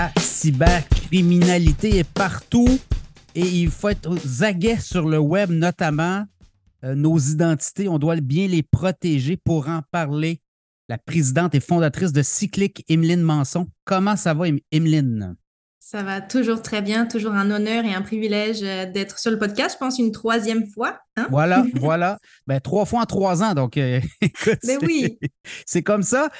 La 0.00 0.10
cybercriminalité 0.18 1.98
est 1.98 2.08
partout 2.08 2.78
et 3.34 3.42
il 3.42 3.70
faut 3.70 3.90
être 3.90 4.08
aux 4.08 4.42
aguets 4.42 4.80
sur 4.80 5.06
le 5.06 5.18
web, 5.18 5.50
notamment 5.50 6.24
euh, 6.84 6.94
nos 6.94 7.18
identités. 7.18 7.86
On 7.86 7.98
doit 7.98 8.16
bien 8.16 8.48
les 8.48 8.62
protéger 8.62 9.36
pour 9.36 9.68
en 9.68 9.82
parler. 9.90 10.40
La 10.88 10.96
présidente 10.96 11.54
et 11.54 11.60
fondatrice 11.60 12.12
de 12.12 12.22
Cyclic, 12.22 12.82
Emeline 12.88 13.20
Manson. 13.20 13.68
Comment 13.84 14.16
ça 14.16 14.32
va, 14.32 14.46
Emeline? 14.72 15.36
Ça 15.80 16.02
va 16.02 16.22
toujours 16.22 16.62
très 16.62 16.80
bien, 16.80 17.04
toujours 17.04 17.34
un 17.34 17.50
honneur 17.50 17.84
et 17.84 17.92
un 17.92 18.00
privilège 18.00 18.62
euh, 18.62 18.90
d'être 18.90 19.18
sur 19.18 19.30
le 19.30 19.38
podcast, 19.38 19.76
je 19.78 19.84
pense 19.84 19.98
une 19.98 20.12
troisième 20.12 20.66
fois. 20.66 20.98
Hein? 21.16 21.28
Voilà, 21.30 21.62
voilà. 21.74 22.18
Ben, 22.46 22.58
trois 22.58 22.86
fois 22.86 23.02
en 23.02 23.04
trois 23.04 23.42
ans, 23.42 23.52
donc 23.52 23.76
euh, 23.76 24.00
écoute, 24.22 24.60
ben 24.66 24.78
oui. 24.80 25.18
c'est 25.66 25.82
comme 25.82 26.04
ça. 26.04 26.30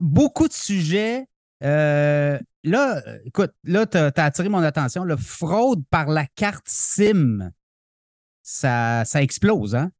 beaucoup 0.00 0.48
de 0.48 0.52
sujets, 0.52 1.28
euh, 1.62 2.38
là, 2.64 3.02
écoute, 3.24 3.52
là, 3.64 3.86
tu 3.86 3.96
as, 3.98 4.12
attiré 4.16 4.48
mon 4.48 4.58
attention. 4.58 5.04
Le 5.04 5.16
fraude 5.16 5.84
par 5.90 6.08
la 6.08 6.26
carte 6.26 6.66
SIM, 6.68 7.52
ça, 8.42 9.04
ça 9.04 9.22
explose, 9.22 9.74
hein? 9.74 9.90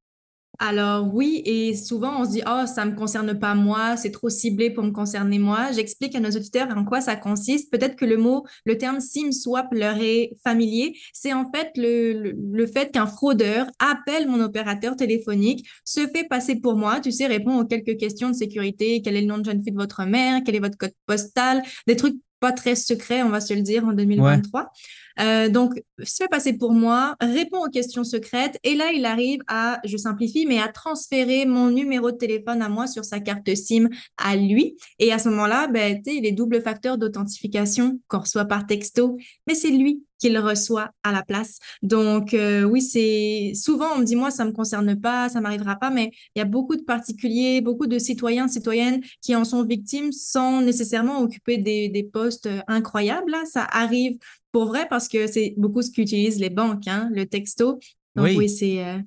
Alors 0.58 1.12
oui, 1.12 1.42
et 1.44 1.74
souvent 1.74 2.20
on 2.20 2.24
se 2.24 2.30
dit, 2.30 2.42
oh, 2.46 2.66
ça 2.66 2.84
ne 2.84 2.90
me 2.90 2.96
concerne 2.96 3.38
pas 3.38 3.54
moi, 3.54 3.96
c'est 3.96 4.10
trop 4.10 4.28
ciblé 4.28 4.70
pour 4.70 4.84
me 4.84 4.90
concerner 4.90 5.38
moi. 5.38 5.72
J'explique 5.72 6.14
à 6.14 6.20
nos 6.20 6.30
auditeurs 6.30 6.68
en 6.76 6.84
quoi 6.84 7.00
ça 7.00 7.16
consiste. 7.16 7.70
Peut-être 7.70 7.96
que 7.96 8.04
le 8.04 8.18
mot, 8.18 8.44
le 8.66 8.76
terme 8.76 9.00
SIM 9.00 9.32
swap 9.32 9.66
leur 9.72 9.96
est 9.96 10.36
familier. 10.44 10.96
C'est 11.12 11.32
en 11.32 11.50
fait 11.50 11.70
le, 11.76 12.32
le, 12.32 12.66
fait 12.66 12.92
qu'un 12.92 13.06
fraudeur 13.06 13.66
appelle 13.78 14.28
mon 14.28 14.40
opérateur 14.40 14.94
téléphonique, 14.94 15.66
se 15.84 16.06
fait 16.06 16.24
passer 16.28 16.56
pour 16.56 16.76
moi, 16.76 17.00
tu 17.00 17.12
sais, 17.12 17.26
répond 17.26 17.58
aux 17.58 17.64
quelques 17.64 17.96
questions 17.96 18.28
de 18.28 18.34
sécurité, 18.34 19.02
quel 19.02 19.16
est 19.16 19.22
le 19.22 19.26
nom 19.26 19.38
de 19.38 19.44
jeune 19.44 19.62
fille 19.62 19.72
de 19.72 19.78
votre 19.78 20.04
mère, 20.04 20.42
quel 20.44 20.54
est 20.54 20.60
votre 20.60 20.78
code 20.78 20.94
postal, 21.06 21.62
des 21.86 21.96
trucs 21.96 22.16
pas 22.42 22.52
très 22.52 22.74
secrets, 22.74 23.22
on 23.22 23.30
va 23.30 23.40
se 23.40 23.54
le 23.54 23.62
dire, 23.62 23.86
en 23.86 23.92
2023. 23.92 24.70
Euh, 25.20 25.48
donc, 25.48 25.82
se 26.02 26.16
fait 26.16 26.28
passer 26.28 26.54
pour 26.54 26.72
moi, 26.72 27.16
répond 27.20 27.64
aux 27.64 27.70
questions 27.70 28.04
secrètes 28.04 28.58
et 28.64 28.74
là, 28.74 28.92
il 28.92 29.04
arrive 29.04 29.40
à, 29.46 29.80
je 29.84 29.96
simplifie, 29.96 30.46
mais 30.46 30.60
à 30.60 30.68
transférer 30.68 31.46
mon 31.46 31.70
numéro 31.70 32.10
de 32.10 32.16
téléphone 32.16 32.62
à 32.62 32.68
moi 32.68 32.86
sur 32.86 33.04
sa 33.04 33.20
carte 33.20 33.54
SIM 33.54 33.88
à 34.16 34.36
lui. 34.36 34.76
Et 34.98 35.12
à 35.12 35.18
ce 35.18 35.28
moment-là, 35.28 35.66
ben, 35.66 36.00
il 36.06 36.26
est 36.26 36.32
double 36.32 36.62
facteur 36.62 36.98
d'authentification 36.98 38.00
qu'on 38.08 38.20
reçoit 38.20 38.44
par 38.44 38.66
texto, 38.66 39.16
mais 39.46 39.54
c'est 39.54 39.70
lui 39.70 40.02
qui 40.22 40.30
le 40.30 40.38
reçoit 40.38 40.92
à 41.02 41.10
la 41.10 41.24
place. 41.24 41.58
Donc, 41.82 42.32
euh, 42.32 42.62
oui, 42.62 42.80
c'est 42.80 43.50
souvent, 43.56 43.86
on 43.96 43.98
me 43.98 44.04
dit, 44.04 44.14
moi, 44.14 44.30
ça 44.30 44.44
me 44.44 44.52
concerne 44.52 44.94
pas, 44.94 45.28
ça 45.28 45.40
m'arrivera 45.40 45.74
pas, 45.74 45.90
mais 45.90 46.12
il 46.36 46.38
y 46.38 46.42
a 46.42 46.44
beaucoup 46.44 46.76
de 46.76 46.82
particuliers, 46.82 47.60
beaucoup 47.60 47.88
de 47.88 47.98
citoyens, 47.98 48.46
citoyennes 48.46 49.00
qui 49.20 49.34
en 49.34 49.44
sont 49.44 49.64
victimes 49.64 50.12
sans 50.12 50.62
nécessairement 50.62 51.18
occuper 51.22 51.58
des, 51.58 51.88
des 51.88 52.04
postes 52.04 52.48
incroyables. 52.68 53.32
Là. 53.32 53.42
Ça 53.46 53.66
arrive 53.68 54.16
pour 54.52 54.66
vrai, 54.66 54.86
parce 54.88 55.08
que 55.08 55.26
c'est 55.26 55.54
beaucoup 55.56 55.82
ce 55.82 55.90
qu'utilisent 55.90 56.38
les 56.38 56.50
banques, 56.50 56.86
hein, 56.86 57.10
le 57.12 57.26
texto. 57.26 57.80
Donc 58.14 58.28
oui, 58.36 58.48
c'est... 58.48 58.84
Euh, 58.84 58.98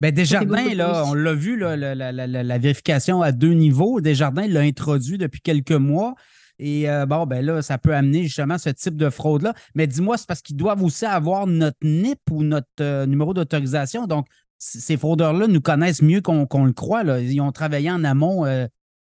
ben 0.00 0.12
Desjardins, 0.12 0.74
là, 0.74 1.04
on 1.06 1.14
l'a 1.14 1.34
vu, 1.34 1.56
là, 1.56 1.76
la, 1.76 2.58
vérification 2.58 3.22
à 3.22 3.30
deux 3.30 3.52
niveaux. 3.52 4.00
Desjardins 4.00 4.48
l'a 4.48 4.60
introduit 4.60 5.18
depuis 5.18 5.40
quelques 5.40 5.70
mois. 5.70 6.16
Et 6.58 6.88
euh, 6.88 7.06
bon, 7.06 7.26
ben 7.26 7.44
là, 7.44 7.62
ça 7.62 7.78
peut 7.78 7.94
amener 7.94 8.24
justement 8.24 8.58
ce 8.58 8.70
type 8.70 8.96
de 8.96 9.10
fraude-là. 9.10 9.54
Mais 9.74 9.86
dis-moi, 9.86 10.16
c'est 10.16 10.26
parce 10.26 10.42
qu'ils 10.42 10.56
doivent 10.56 10.82
aussi 10.82 11.04
avoir 11.04 11.46
notre 11.46 11.78
NIP 11.82 12.20
ou 12.30 12.42
notre 12.42 12.68
euh, 12.80 13.06
numéro 13.06 13.34
d'autorisation. 13.34 14.06
Donc, 14.06 14.26
ces 14.58 14.96
fraudeurs-là 14.96 15.46
nous 15.46 15.60
connaissent 15.60 16.02
mieux 16.02 16.20
qu'on 16.20 16.64
le 16.64 16.72
croit. 16.72 17.02
Ils 17.20 17.40
ont 17.40 17.52
travaillé 17.52 17.90
en 17.90 18.02
amont 18.02 18.46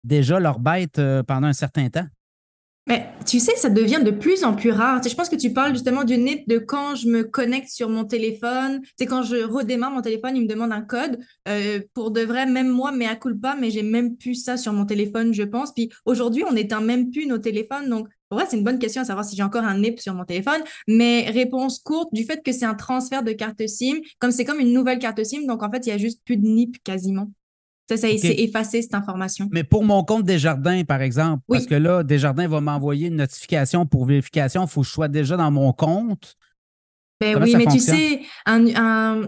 déjà 0.05 0.39
leur 0.39 0.61
bête 0.61 1.01
pendant 1.27 1.49
un 1.49 1.53
certain 1.53 1.89
temps. 1.89 2.07
Mais 2.89 3.07
tu 3.27 3.39
sais, 3.39 3.55
ça 3.57 3.69
devient 3.69 4.01
de 4.03 4.11
plus 4.11 4.45
en 4.45 4.55
plus 4.55 4.71
rare. 4.71 5.03
je 5.07 5.15
pense 5.15 5.29
que 5.29 5.37
tu 5.37 5.53
parles 5.53 5.75
justement 5.75 6.05
du 6.05 6.17
NIP 6.17 6.49
de 6.49 6.57
quand 6.57 6.95
je 6.95 7.09
me 7.09 7.23
connecte 7.23 7.69
sur 7.69 7.91
mon 7.91 8.05
téléphone. 8.05 8.81
C'est 8.99 9.05
quand 9.05 9.23
je 9.23 9.37
redémarre 9.37 9.91
mon 9.91 10.01
téléphone, 10.01 10.35
il 10.35 10.45
me 10.45 10.49
demande 10.49 10.73
un 10.73 10.81
code. 10.81 11.19
Euh, 11.49 11.81
pour 11.93 12.11
de 12.11 12.23
vrai, 12.23 12.47
même 12.47 12.69
moi, 12.69 12.91
mais 12.91 13.07
à 13.07 13.17
pas, 13.43 13.57
mais 13.57 13.71
j'ai 13.71 13.83
même 13.83 14.17
plus 14.17 14.35
ça 14.35 14.57
sur 14.57 14.73
mon 14.73 14.87
téléphone, 14.87 15.35
je 15.35 15.43
pense. 15.43 15.73
Puis 15.73 15.91
aujourd'hui, 16.07 16.45
on 16.49 16.53
n'éteint 16.53 16.81
même 16.81 17.11
plus 17.11 17.27
nos 17.27 17.37
téléphones. 17.37 17.91
Donc, 17.91 18.09
pour 18.31 18.39
vrai, 18.39 18.47
c'est 18.49 18.57
une 18.57 18.65
bonne 18.65 18.79
question 18.79 19.03
à 19.03 19.05
savoir 19.05 19.27
si 19.27 19.37
j'ai 19.37 19.43
encore 19.43 19.65
un 19.65 19.79
NIP 19.79 20.01
sur 20.01 20.15
mon 20.15 20.25
téléphone. 20.25 20.63
Mais 20.87 21.29
réponse 21.31 21.81
courte, 21.81 22.09
du 22.13 22.25
fait 22.25 22.43
que 22.43 22.53
c'est 22.53 22.65
un 22.65 22.75
transfert 22.75 23.23
de 23.23 23.33
carte 23.33 23.67
SIM, 23.67 23.97
comme 24.19 24.31
c'est 24.31 24.47
comme 24.47 24.61
une 24.61 24.73
nouvelle 24.73 24.99
carte 24.99 25.23
SIM, 25.23 25.47
donc 25.47 25.63
en 25.63 25.71
fait, 25.71 25.87
il 25.87 25.91
y 25.91 25.93
a 25.93 25.99
juste 25.99 26.23
plus 26.25 26.39
de 26.39 26.47
NIP 26.47 26.83
quasiment. 26.83 27.31
Ça, 27.89 27.97
ça 27.97 28.09
s'est 28.19 28.35
effacé 28.39 28.83
cette 28.83 28.95
information. 28.95 29.49
Mais 29.51 29.65
pour 29.65 29.83
mon 29.83 30.05
compte 30.05 30.25
Desjardins, 30.25 30.85
par 30.85 31.01
exemple, 31.01 31.43
parce 31.49 31.67
que 31.67 31.75
là, 31.75 32.03
Desjardins 32.03 32.47
va 32.47 32.61
m'envoyer 32.61 33.09
une 33.09 33.17
notification 33.17 33.87
pour 33.87 34.05
vérification, 34.05 34.65
il 34.65 34.69
faut 34.69 34.83
que 34.83 34.87
je 34.87 34.93
sois 34.93 35.09
déjà 35.09 35.37
dans 35.37 35.51
mon 35.51 35.73
compte. 35.73 36.37
Ben 37.21 37.43
oui, 37.43 37.57
mais 37.57 37.67
tu 37.67 37.81
sais, 37.81 38.21
un, 38.47 39.27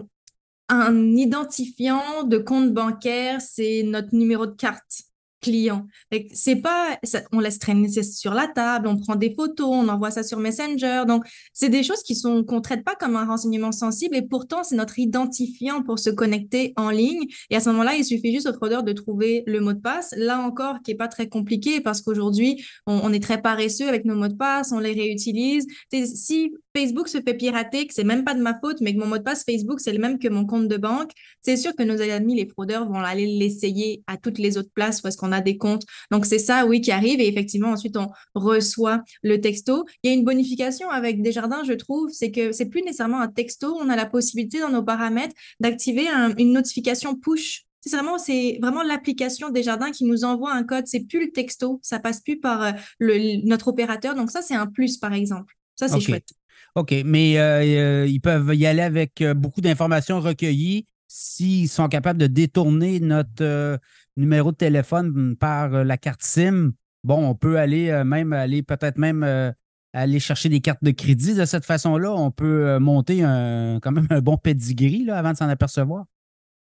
un 0.69 1.15
identifiant 1.17 2.23
de 2.23 2.37
compte 2.37 2.73
bancaire, 2.73 3.41
c'est 3.41 3.83
notre 3.83 4.15
numéro 4.15 4.45
de 4.45 4.55
carte 4.55 5.03
client. 5.41 5.87
C'est 6.33 6.57
pas, 6.57 6.97
on 7.31 7.39
laisse 7.39 7.59
traîner 7.59 7.89
sur 8.03 8.33
la 8.33 8.47
table, 8.47 8.87
on 8.87 8.97
prend 8.97 9.15
des 9.15 9.33
photos, 9.33 9.69
on 9.69 9.87
envoie 9.89 10.11
ça 10.11 10.23
sur 10.23 10.39
Messenger. 10.39 11.03
Donc, 11.07 11.25
c'est 11.53 11.69
des 11.69 11.83
choses 11.83 12.03
qui 12.03 12.15
sont 12.15 12.43
qu'on 12.43 12.61
traite 12.61 12.83
pas 12.83 12.95
comme 12.95 13.15
un 13.15 13.25
renseignement 13.25 13.71
sensible 13.71 14.15
et 14.15 14.21
pourtant 14.21 14.63
c'est 14.63 14.75
notre 14.75 14.99
identifiant 14.99 15.83
pour 15.83 15.99
se 15.99 16.09
connecter 16.09 16.73
en 16.77 16.89
ligne. 16.89 17.25
Et 17.49 17.55
à 17.55 17.59
ce 17.59 17.69
moment-là, 17.69 17.95
il 17.95 18.05
suffit 18.05 18.33
juste 18.33 18.47
au 18.47 18.53
fraudeur 18.53 18.83
de 18.83 18.93
trouver 18.93 19.43
le 19.47 19.59
mot 19.59 19.73
de 19.73 19.79
passe. 19.79 20.13
Là 20.17 20.39
encore, 20.39 20.81
qui 20.83 20.91
est 20.91 20.95
pas 20.95 21.07
très 21.07 21.27
compliqué 21.27 21.81
parce 21.81 22.01
qu'aujourd'hui, 22.01 22.63
on, 22.85 23.11
est 23.11 23.21
très 23.21 23.41
paresseux 23.41 23.87
avec 23.87 24.05
nos 24.05 24.15
mots 24.15 24.27
de 24.27 24.35
passe, 24.35 24.71
on 24.71 24.79
les 24.79 24.93
réutilise. 24.93 25.67
si 25.91 26.53
Facebook 26.75 27.07
se 27.07 27.19
fait 27.21 27.33
pirater, 27.33 27.87
que 27.87 27.93
c'est 27.93 28.03
même 28.03 28.23
pas 28.23 28.33
de 28.33 28.41
ma 28.41 28.57
faute, 28.59 28.81
mais 28.81 28.93
que 28.93 28.99
mon 28.99 29.07
mot 29.07 29.17
de 29.17 29.23
passe 29.23 29.43
Facebook 29.43 29.79
c'est 29.79 29.93
le 29.93 29.99
même 29.99 30.19
que 30.19 30.27
mon 30.27 30.45
compte 30.45 30.67
de 30.67 30.77
banque, 30.77 31.11
c'est 31.41 31.57
sûr 31.57 31.75
que 31.75 31.83
nos 31.83 32.01
amis 32.01 32.35
les 32.35 32.45
fraudeurs 32.45 32.87
vont 32.87 32.99
aller 32.99 33.27
l'essayer 33.27 34.03
à 34.07 34.17
toutes 34.17 34.37
les 34.37 34.57
autres 34.57 34.71
places 34.73 35.01
parce 35.01 35.15
qu'on 35.15 35.31
a 35.31 35.41
des 35.41 35.57
comptes. 35.57 35.83
Donc, 36.11 36.25
c'est 36.25 36.39
ça, 36.39 36.65
oui, 36.65 36.81
qui 36.81 36.91
arrive. 36.91 37.19
Et 37.19 37.27
effectivement, 37.27 37.69
ensuite, 37.69 37.97
on 37.97 38.07
reçoit 38.35 39.03
le 39.23 39.39
texto. 39.39 39.85
Il 40.03 40.11
y 40.11 40.13
a 40.13 40.17
une 40.17 40.23
bonification 40.23 40.89
avec 40.89 41.21
Desjardins, 41.21 41.63
je 41.63 41.73
trouve, 41.73 42.09
c'est 42.11 42.31
que 42.31 42.51
c'est 42.51 42.67
plus 42.67 42.81
nécessairement 42.81 43.21
un 43.21 43.27
texto. 43.27 43.77
On 43.79 43.89
a 43.89 43.95
la 43.95 44.05
possibilité 44.05 44.59
dans 44.59 44.69
nos 44.69 44.83
paramètres 44.83 45.35
d'activer 45.59 46.07
une 46.37 46.53
notification 46.53 47.15
push 47.15 47.65
c'est 47.83 47.97
vraiment, 47.97 48.19
c'est 48.19 48.59
vraiment 48.61 48.83
l'application 48.83 49.49
Desjardins 49.49 49.89
qui 49.89 50.05
nous 50.05 50.23
envoie 50.23 50.53
un 50.53 50.63
code. 50.63 50.85
C'est 50.85 50.99
plus 50.99 51.25
le 51.25 51.31
texto, 51.31 51.79
ça 51.81 51.97
passe 51.97 52.21
plus 52.21 52.39
par 52.39 52.61
euh, 52.61 52.71
le, 52.99 53.43
notre 53.47 53.69
opérateur. 53.69 54.13
Donc 54.13 54.29
ça, 54.29 54.43
c'est 54.43 54.53
un 54.53 54.67
plus, 54.67 54.97
par 54.97 55.13
exemple. 55.13 55.55
Ça, 55.75 55.87
c'est 55.87 55.99
chouette. 55.99 56.29
OK, 56.75 56.93
mais 57.05 57.37
euh, 57.37 57.61
euh, 57.61 58.07
ils 58.07 58.21
peuvent 58.21 58.55
y 58.55 58.65
aller 58.65 58.81
avec 58.81 59.23
beaucoup 59.35 59.61
d'informations 59.61 60.19
recueillies 60.21 60.85
s'ils 61.07 61.67
sont 61.67 61.89
capables 61.89 62.19
de 62.19 62.27
détourner 62.27 63.01
notre 63.01 63.79
numéro 64.17 64.51
de 64.51 64.57
téléphone 64.57 65.35
par 65.35 65.73
euh, 65.73 65.83
la 65.83 65.97
carte 65.97 66.23
SIM, 66.23 66.71
bon, 67.03 67.27
on 67.27 67.35
peut 67.35 67.57
aller 67.57 67.89
euh, 67.89 68.03
même 68.03 68.33
aller 68.33 68.63
peut-être 68.63 68.97
même 68.97 69.23
euh, 69.23 69.51
aller 69.93 70.19
chercher 70.19 70.49
des 70.49 70.61
cartes 70.61 70.83
de 70.83 70.91
crédit 70.91 71.33
de 71.33 71.45
cette 71.45 71.65
façon-là. 71.65 72.13
On 72.13 72.31
peut 72.31 72.79
monter 72.79 73.23
un, 73.23 73.79
quand 73.81 73.91
même 73.91 74.07
un 74.09 74.21
bon 74.21 74.37
pedigree 74.37 75.03
là, 75.03 75.17
avant 75.17 75.33
de 75.33 75.37
s'en 75.37 75.49
apercevoir. 75.49 76.05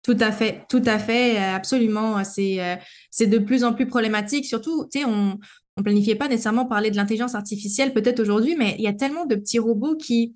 Tout 0.04 0.16
à 0.20 0.30
fait, 0.30 0.64
tout 0.68 0.82
à 0.86 1.00
fait, 1.00 1.36
absolument. 1.36 2.22
C'est 2.22 2.78
c'est 3.10 3.26
de 3.26 3.38
plus 3.38 3.64
en 3.64 3.72
plus 3.72 3.88
problématique. 3.88 4.44
Surtout, 4.44 4.86
tu 4.92 5.00
sais, 5.00 5.04
on 5.04 5.40
ne 5.80 5.82
planifiait 5.82 6.14
pas 6.14 6.28
nécessairement 6.28 6.66
parler 6.66 6.90
de 6.90 6.96
l'intelligence 6.96 7.34
artificielle 7.34 7.92
peut-être 7.92 8.20
aujourd'hui, 8.20 8.56
mais 8.56 8.74
il 8.78 8.84
y 8.84 8.88
a 8.88 8.92
tellement 8.92 9.26
de 9.26 9.34
petits 9.34 9.58
robots 9.58 9.96
qui 9.96 10.34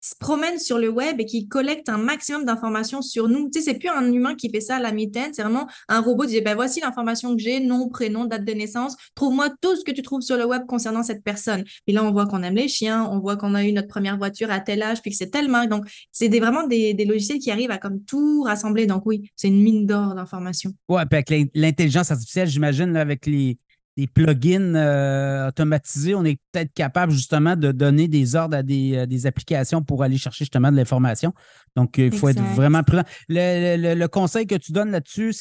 se 0.00 0.14
promène 0.18 0.58
sur 0.58 0.78
le 0.78 0.88
web 0.88 1.20
et 1.20 1.24
qui 1.24 1.48
collecte 1.48 1.88
un 1.88 1.98
maximum 1.98 2.44
d'informations 2.44 3.02
sur 3.02 3.28
nous. 3.28 3.50
Tu 3.50 3.58
sais, 3.60 3.72
c'est 3.72 3.78
plus 3.78 3.88
un 3.88 4.12
humain 4.12 4.34
qui 4.34 4.48
fait 4.48 4.60
ça 4.60 4.76
à 4.76 4.80
la 4.80 4.92
mitaine, 4.92 5.32
c'est 5.34 5.42
vraiment 5.42 5.66
un 5.88 6.00
robot 6.00 6.24
qui 6.24 6.34
dit, 6.34 6.40
ben 6.40 6.54
voici 6.54 6.80
l'information 6.80 7.34
que 7.34 7.42
j'ai, 7.42 7.60
nom, 7.60 7.88
prénom, 7.88 8.24
date 8.24 8.44
de 8.44 8.52
naissance, 8.52 8.96
trouve-moi 9.14 9.50
tout 9.60 9.74
ce 9.76 9.84
que 9.84 9.90
tu 9.90 10.02
trouves 10.02 10.22
sur 10.22 10.36
le 10.36 10.46
web 10.46 10.66
concernant 10.66 11.02
cette 11.02 11.24
personne. 11.24 11.64
Et 11.86 11.92
là, 11.92 12.04
on 12.04 12.12
voit 12.12 12.26
qu'on 12.26 12.42
aime 12.42 12.54
les 12.54 12.68
chiens, 12.68 13.08
on 13.10 13.18
voit 13.18 13.36
qu'on 13.36 13.54
a 13.54 13.64
eu 13.64 13.72
notre 13.72 13.88
première 13.88 14.16
voiture 14.16 14.50
à 14.50 14.60
tel 14.60 14.82
âge, 14.82 15.02
puis 15.02 15.10
que 15.10 15.16
c'est 15.16 15.30
telle 15.30 15.48
marque. 15.48 15.68
Donc, 15.68 15.84
c'est 16.12 16.28
des, 16.28 16.40
vraiment 16.40 16.66
des, 16.66 16.94
des, 16.94 17.04
logiciels 17.04 17.38
qui 17.38 17.50
arrivent 17.50 17.70
à 17.70 17.78
comme 17.78 18.02
tout 18.04 18.42
rassembler. 18.42 18.86
Donc 18.86 19.04
oui, 19.04 19.30
c'est 19.34 19.48
une 19.48 19.62
mine 19.62 19.86
d'or 19.86 20.14
d'informations. 20.14 20.72
Ouais, 20.88 21.04
puis 21.06 21.22
avec 21.26 21.50
l'intelligence 21.54 22.10
artificielle, 22.10 22.48
j'imagine, 22.48 22.96
avec 22.96 23.26
les 23.26 23.58
des 23.98 24.06
plugins 24.06 24.76
euh, 24.76 25.48
automatisés, 25.48 26.14
on 26.14 26.24
est 26.24 26.38
peut-être 26.52 26.72
capable 26.72 27.10
justement 27.10 27.56
de 27.56 27.72
donner 27.72 28.06
des 28.06 28.36
ordres 28.36 28.56
à 28.56 28.62
des, 28.62 28.94
euh, 28.94 29.26
applications 29.26 29.82
pour 29.82 30.04
aller 30.04 30.16
chercher 30.16 30.44
justement 30.44 30.70
de 30.70 30.76
l'information. 30.76 31.34
Donc, 31.74 31.98
il 31.98 32.12
faut 32.12 32.28
être 32.28 32.40
vraiment 32.54 32.84
prudent. 32.84 33.02
Le, 33.28 34.06
conseil 34.06 34.46
que 34.46 34.54
tu 34.54 34.70
donnes 34.70 34.92
là-dessus, 34.92 35.34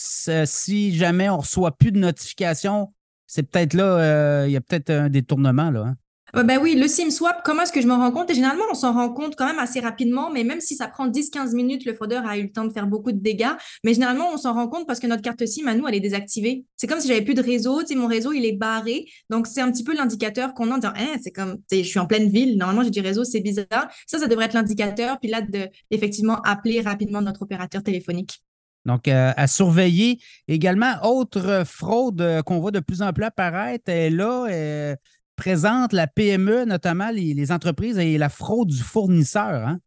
si 0.45 0.95
jamais 0.95 1.30
on 1.30 1.36
ne 1.36 1.42
reçoit 1.42 1.77
plus 1.77 1.92
de 1.92 2.00
notifications, 2.00 2.92
c'est 3.27 3.44
peut-être 3.44 3.75
là, 3.75 3.83
euh, 3.83 4.45
il 4.48 4.54
y 4.54 4.57
a 4.57 4.62
peut-être 4.62 4.89
un 4.89 5.09
détournement. 5.09 5.69
Là, 5.69 5.81
hein. 5.81 5.95
Ben 6.33 6.59
oui, 6.62 6.75
le 6.75 6.88
SIM 6.88 7.09
swap, 7.09 7.41
comment 7.44 7.63
est-ce 7.63 7.71
que 7.71 7.81
je 7.81 7.88
m'en 7.88 7.97
rends 7.97 8.12
compte? 8.12 8.29
Et 8.29 8.33
généralement, 8.33 8.65
on 8.69 8.74
s'en 8.74 8.94
rend 8.94 9.09
compte 9.13 9.35
quand 9.35 9.45
même 9.45 9.59
assez 9.59 9.79
rapidement, 9.79 10.29
mais 10.29 10.44
même 10.44 10.59
si 10.59 10.75
ça 10.75 10.88
prend 10.88 11.07
10-15 11.07 11.56
minutes, 11.56 11.85
le 11.85 11.94
fraudeur 11.94 12.27
a 12.27 12.38
eu 12.38 12.44
le 12.44 12.51
temps 12.51 12.65
de 12.65 12.74
faire 12.74 12.85
beaucoup 12.85 13.12
de 13.12 13.19
dégâts. 13.19 13.53
Mais 13.83 13.94
généralement, 13.94 14.33
on 14.33 14.38
s'en 14.38 14.53
rend 14.53 14.68
compte 14.68 14.85
parce 14.88 15.00
que 15.00 15.07
notre 15.07 15.21
carte 15.21 15.45
SIM, 15.45 15.68
à 15.68 15.75
nous, 15.75 15.88
elle 15.88 15.95
est 15.95 16.01
désactivée. 16.01 16.65
C'est 16.75 16.88
comme 16.88 17.00
si 17.00 17.07
j'avais 17.07 17.24
plus 17.24 17.33
de 17.33 17.41
réseau. 17.41 17.81
Mon 17.95 18.07
réseau, 18.07 18.33
il 18.33 18.45
est 18.45 18.57
barré. 18.57 19.06
Donc, 19.29 19.47
c'est 19.47 19.62
un 19.62 19.71
petit 19.71 19.83
peu 19.83 19.95
l'indicateur 19.95 20.53
qu'on 20.53 20.69
a 20.71 20.75
en 20.75 20.77
disant, 20.77 20.94
hein, 20.97 21.18
c'est 21.24 21.31
comme, 21.31 21.57
je 21.71 21.81
suis 21.81 22.00
en 22.00 22.06
pleine 22.06 22.30
ville. 22.30 22.57
Normalement, 22.57 22.83
j'ai 22.83 22.91
du 22.91 23.01
réseau, 23.01 23.23
c'est 23.23 23.39
bizarre. 23.39 23.88
Ça, 24.06 24.19
ça 24.19 24.27
devrait 24.27 24.45
être 24.45 24.53
l'indicateur. 24.53 25.19
Puis 25.19 25.30
là, 25.30 25.41
de, 25.41 25.69
effectivement, 25.91 26.41
appeler 26.41 26.81
rapidement 26.81 27.21
notre 27.21 27.44
opérateur 27.44 27.81
téléphonique. 27.83 28.41
Donc, 28.88 29.09
euh, 29.09 29.33
à 29.35 29.47
surveiller. 29.47 30.19
Également, 30.47 30.94
autre 31.03 31.63
fraude 31.65 32.21
euh, 32.21 32.41
qu'on 32.41 32.59
voit 32.59 32.71
de 32.71 32.80
plus 32.80 33.01
en 33.01 33.12
plus 33.12 33.25
apparaître, 33.25 33.91
là, 33.91 34.47
euh, 34.50 34.95
présente 35.38 35.94
la 35.94 36.07
PME, 36.07 36.66
notamment 36.66 37.10
les, 37.12 37.51
entreprises 37.51 37.98
et 37.98 38.18
la 38.18 38.28
fraude 38.28 38.68
du 38.68 38.84
fournisseur. 38.84 39.68
Hein? 39.68 39.80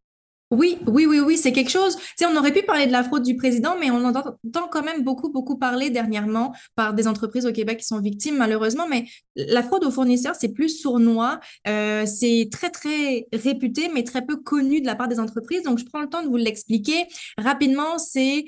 Oui, 0.49 0.79
oui, 0.85 1.05
oui, 1.05 1.19
oui, 1.21 1.37
c'est 1.37 1.53
quelque 1.53 1.69
chose. 1.69 1.97
Tu 2.17 2.25
on 2.25 2.35
aurait 2.35 2.51
pu 2.51 2.61
parler 2.63 2.85
de 2.85 2.91
la 2.91 3.03
fraude 3.03 3.23
du 3.23 3.37
président, 3.37 3.77
mais 3.79 3.89
on 3.89 4.03
entend 4.03 4.37
quand 4.69 4.83
même 4.83 5.01
beaucoup, 5.01 5.29
beaucoup 5.31 5.57
parler 5.57 5.89
dernièrement 5.89 6.53
par 6.75 6.93
des 6.93 7.07
entreprises 7.07 7.45
au 7.45 7.53
Québec 7.53 7.79
qui 7.79 7.85
sont 7.85 8.01
victimes, 8.01 8.37
malheureusement. 8.37 8.85
Mais 8.89 9.05
la 9.37 9.63
fraude 9.63 9.85
aux 9.85 9.91
fournisseurs, 9.91 10.35
c'est 10.35 10.51
plus 10.51 10.81
sournois. 10.81 11.39
c'est 11.65 12.49
très, 12.51 12.69
très 12.69 13.27
réputé, 13.31 13.89
mais 13.93 14.03
très 14.03 14.25
peu 14.25 14.35
connu 14.35 14.81
de 14.81 14.85
la 14.85 14.95
part 14.95 15.07
des 15.07 15.21
entreprises. 15.21 15.63
Donc, 15.63 15.79
je 15.79 15.85
prends 15.85 16.01
le 16.01 16.09
temps 16.09 16.21
de 16.21 16.27
vous 16.27 16.35
l'expliquer. 16.35 17.05
Rapidement, 17.37 17.97
c'est 17.97 18.43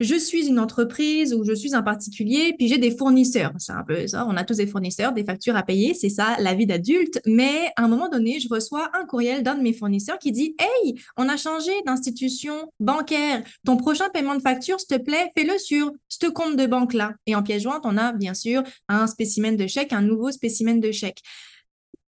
je 0.00 0.14
suis 0.14 0.46
une 0.46 0.58
entreprise 0.58 1.32
ou 1.34 1.44
je 1.44 1.54
suis 1.54 1.74
un 1.74 1.82
particulier, 1.82 2.54
puis 2.58 2.68
j'ai 2.68 2.78
des 2.78 2.90
fournisseurs. 2.90 3.52
C'est 3.58 3.72
un 3.72 3.82
peu 3.82 4.06
ça, 4.06 4.26
on 4.28 4.36
a 4.36 4.44
tous 4.44 4.56
des 4.56 4.66
fournisseurs, 4.66 5.12
des 5.12 5.24
factures 5.24 5.56
à 5.56 5.62
payer, 5.62 5.94
c'est 5.94 6.08
ça 6.08 6.36
la 6.38 6.54
vie 6.54 6.66
d'adulte. 6.66 7.20
Mais 7.26 7.70
à 7.76 7.84
un 7.84 7.88
moment 7.88 8.08
donné, 8.08 8.40
je 8.40 8.48
reçois 8.48 8.90
un 8.94 9.04
courriel 9.06 9.42
d'un 9.42 9.54
de 9.54 9.62
mes 9.62 9.72
fournisseurs 9.72 10.18
qui 10.18 10.32
dit 10.32 10.54
Hey, 10.58 10.94
on 11.16 11.28
a 11.28 11.36
changé 11.36 11.72
d'institution 11.86 12.72
bancaire. 12.80 13.42
Ton 13.64 13.76
prochain 13.76 14.08
paiement 14.10 14.34
de 14.34 14.42
facture, 14.42 14.78
s'il 14.80 14.98
te 14.98 15.02
plaît, 15.02 15.30
fais-le 15.36 15.58
sur 15.58 15.92
ce 16.08 16.26
compte 16.26 16.56
de 16.56 16.66
banque-là. 16.66 17.14
Et 17.26 17.34
en 17.34 17.42
pièce 17.42 17.62
jointe, 17.62 17.82
on 17.84 17.96
a 17.96 18.12
bien 18.12 18.34
sûr 18.34 18.62
un 18.88 19.06
spécimen 19.06 19.56
de 19.56 19.66
chèque, 19.66 19.92
un 19.92 20.02
nouveau 20.02 20.30
spécimen 20.30 20.80
de 20.80 20.92
chèque 20.92 21.22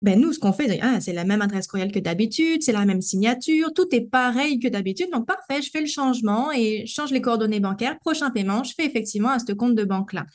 ben 0.01 0.19
nous, 0.19 0.31
ce 0.31 0.39
qu'on 0.39 0.53
fait, 0.53 0.79
ah, 0.81 1.01
c'est 1.01 1.13
la 1.13 1.23
même 1.23 1.41
adresse 1.41 1.67
courriel 1.67 1.91
que 1.91 1.99
d'habitude, 1.99 2.61
c'est 2.61 2.71
la 2.71 2.85
même 2.85 3.01
signature, 3.01 3.73
tout 3.73 3.87
est 3.95 4.01
pareil 4.01 4.59
que 4.59 4.67
d'habitude. 4.67 5.07
Donc, 5.11 5.25
parfait, 5.25 5.61
je 5.61 5.71
fais 5.71 5.81
le 5.81 5.87
changement 5.87 6.51
et 6.51 6.85
je 6.85 6.93
change 6.93 7.11
les 7.11 7.21
coordonnées 7.21 7.59
bancaires. 7.59 7.97
Prochain 7.99 8.29
paiement, 8.29 8.63
je 8.63 8.73
fais 8.75 8.85
effectivement 8.85 9.29
à 9.29 9.39
ce 9.39 9.51
compte 9.53 9.75
de 9.75 9.83
banque-là. 9.83 10.25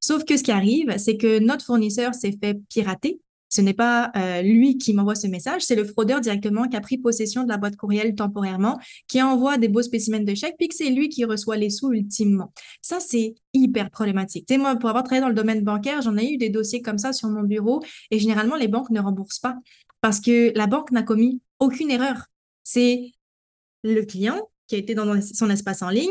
Sauf 0.00 0.24
que 0.24 0.36
ce 0.36 0.42
qui 0.42 0.50
arrive, 0.50 0.98
c'est 0.98 1.16
que 1.16 1.38
notre 1.38 1.64
fournisseur 1.64 2.14
s'est 2.14 2.36
fait 2.42 2.58
pirater 2.68 3.20
ce 3.54 3.60
n'est 3.60 3.72
pas 3.74 4.10
euh, 4.16 4.42
lui 4.42 4.78
qui 4.78 4.94
m'envoie 4.94 5.14
ce 5.14 5.28
message, 5.28 5.62
c'est 5.62 5.76
le 5.76 5.84
fraudeur 5.84 6.20
directement 6.20 6.66
qui 6.66 6.76
a 6.76 6.80
pris 6.80 6.98
possession 6.98 7.44
de 7.44 7.48
la 7.48 7.56
boîte 7.56 7.76
courriel 7.76 8.16
temporairement, 8.16 8.80
qui 9.06 9.22
envoie 9.22 9.58
des 9.58 9.68
beaux 9.68 9.82
spécimens 9.82 10.24
de 10.24 10.34
chèques, 10.34 10.56
puis 10.58 10.66
que 10.66 10.74
c'est 10.74 10.90
lui 10.90 11.08
qui 11.08 11.24
reçoit 11.24 11.56
les 11.56 11.70
sous 11.70 11.92
ultimement. 11.92 12.52
Ça, 12.82 12.98
c'est 12.98 13.36
hyper 13.52 13.90
problématique. 13.90 14.46
Tu 14.48 14.58
moi, 14.58 14.74
pour 14.74 14.88
avoir 14.88 15.04
travaillé 15.04 15.20
dans 15.20 15.28
le 15.28 15.36
domaine 15.36 15.62
bancaire, 15.62 16.02
j'en 16.02 16.16
ai 16.16 16.32
eu 16.32 16.36
des 16.36 16.50
dossiers 16.50 16.82
comme 16.82 16.98
ça 16.98 17.12
sur 17.12 17.28
mon 17.28 17.44
bureau, 17.44 17.80
et 18.10 18.18
généralement, 18.18 18.56
les 18.56 18.66
banques 18.66 18.90
ne 18.90 19.00
remboursent 19.00 19.38
pas 19.38 19.56
parce 20.00 20.18
que 20.18 20.52
la 20.56 20.66
banque 20.66 20.90
n'a 20.90 21.04
commis 21.04 21.40
aucune 21.60 21.92
erreur. 21.92 22.26
C'est 22.64 23.12
le 23.84 24.02
client 24.02 24.50
qui 24.66 24.74
a 24.74 24.78
été 24.78 24.96
dans 24.96 25.20
son 25.20 25.48
espace 25.48 25.82
en 25.82 25.90
ligne, 25.90 26.10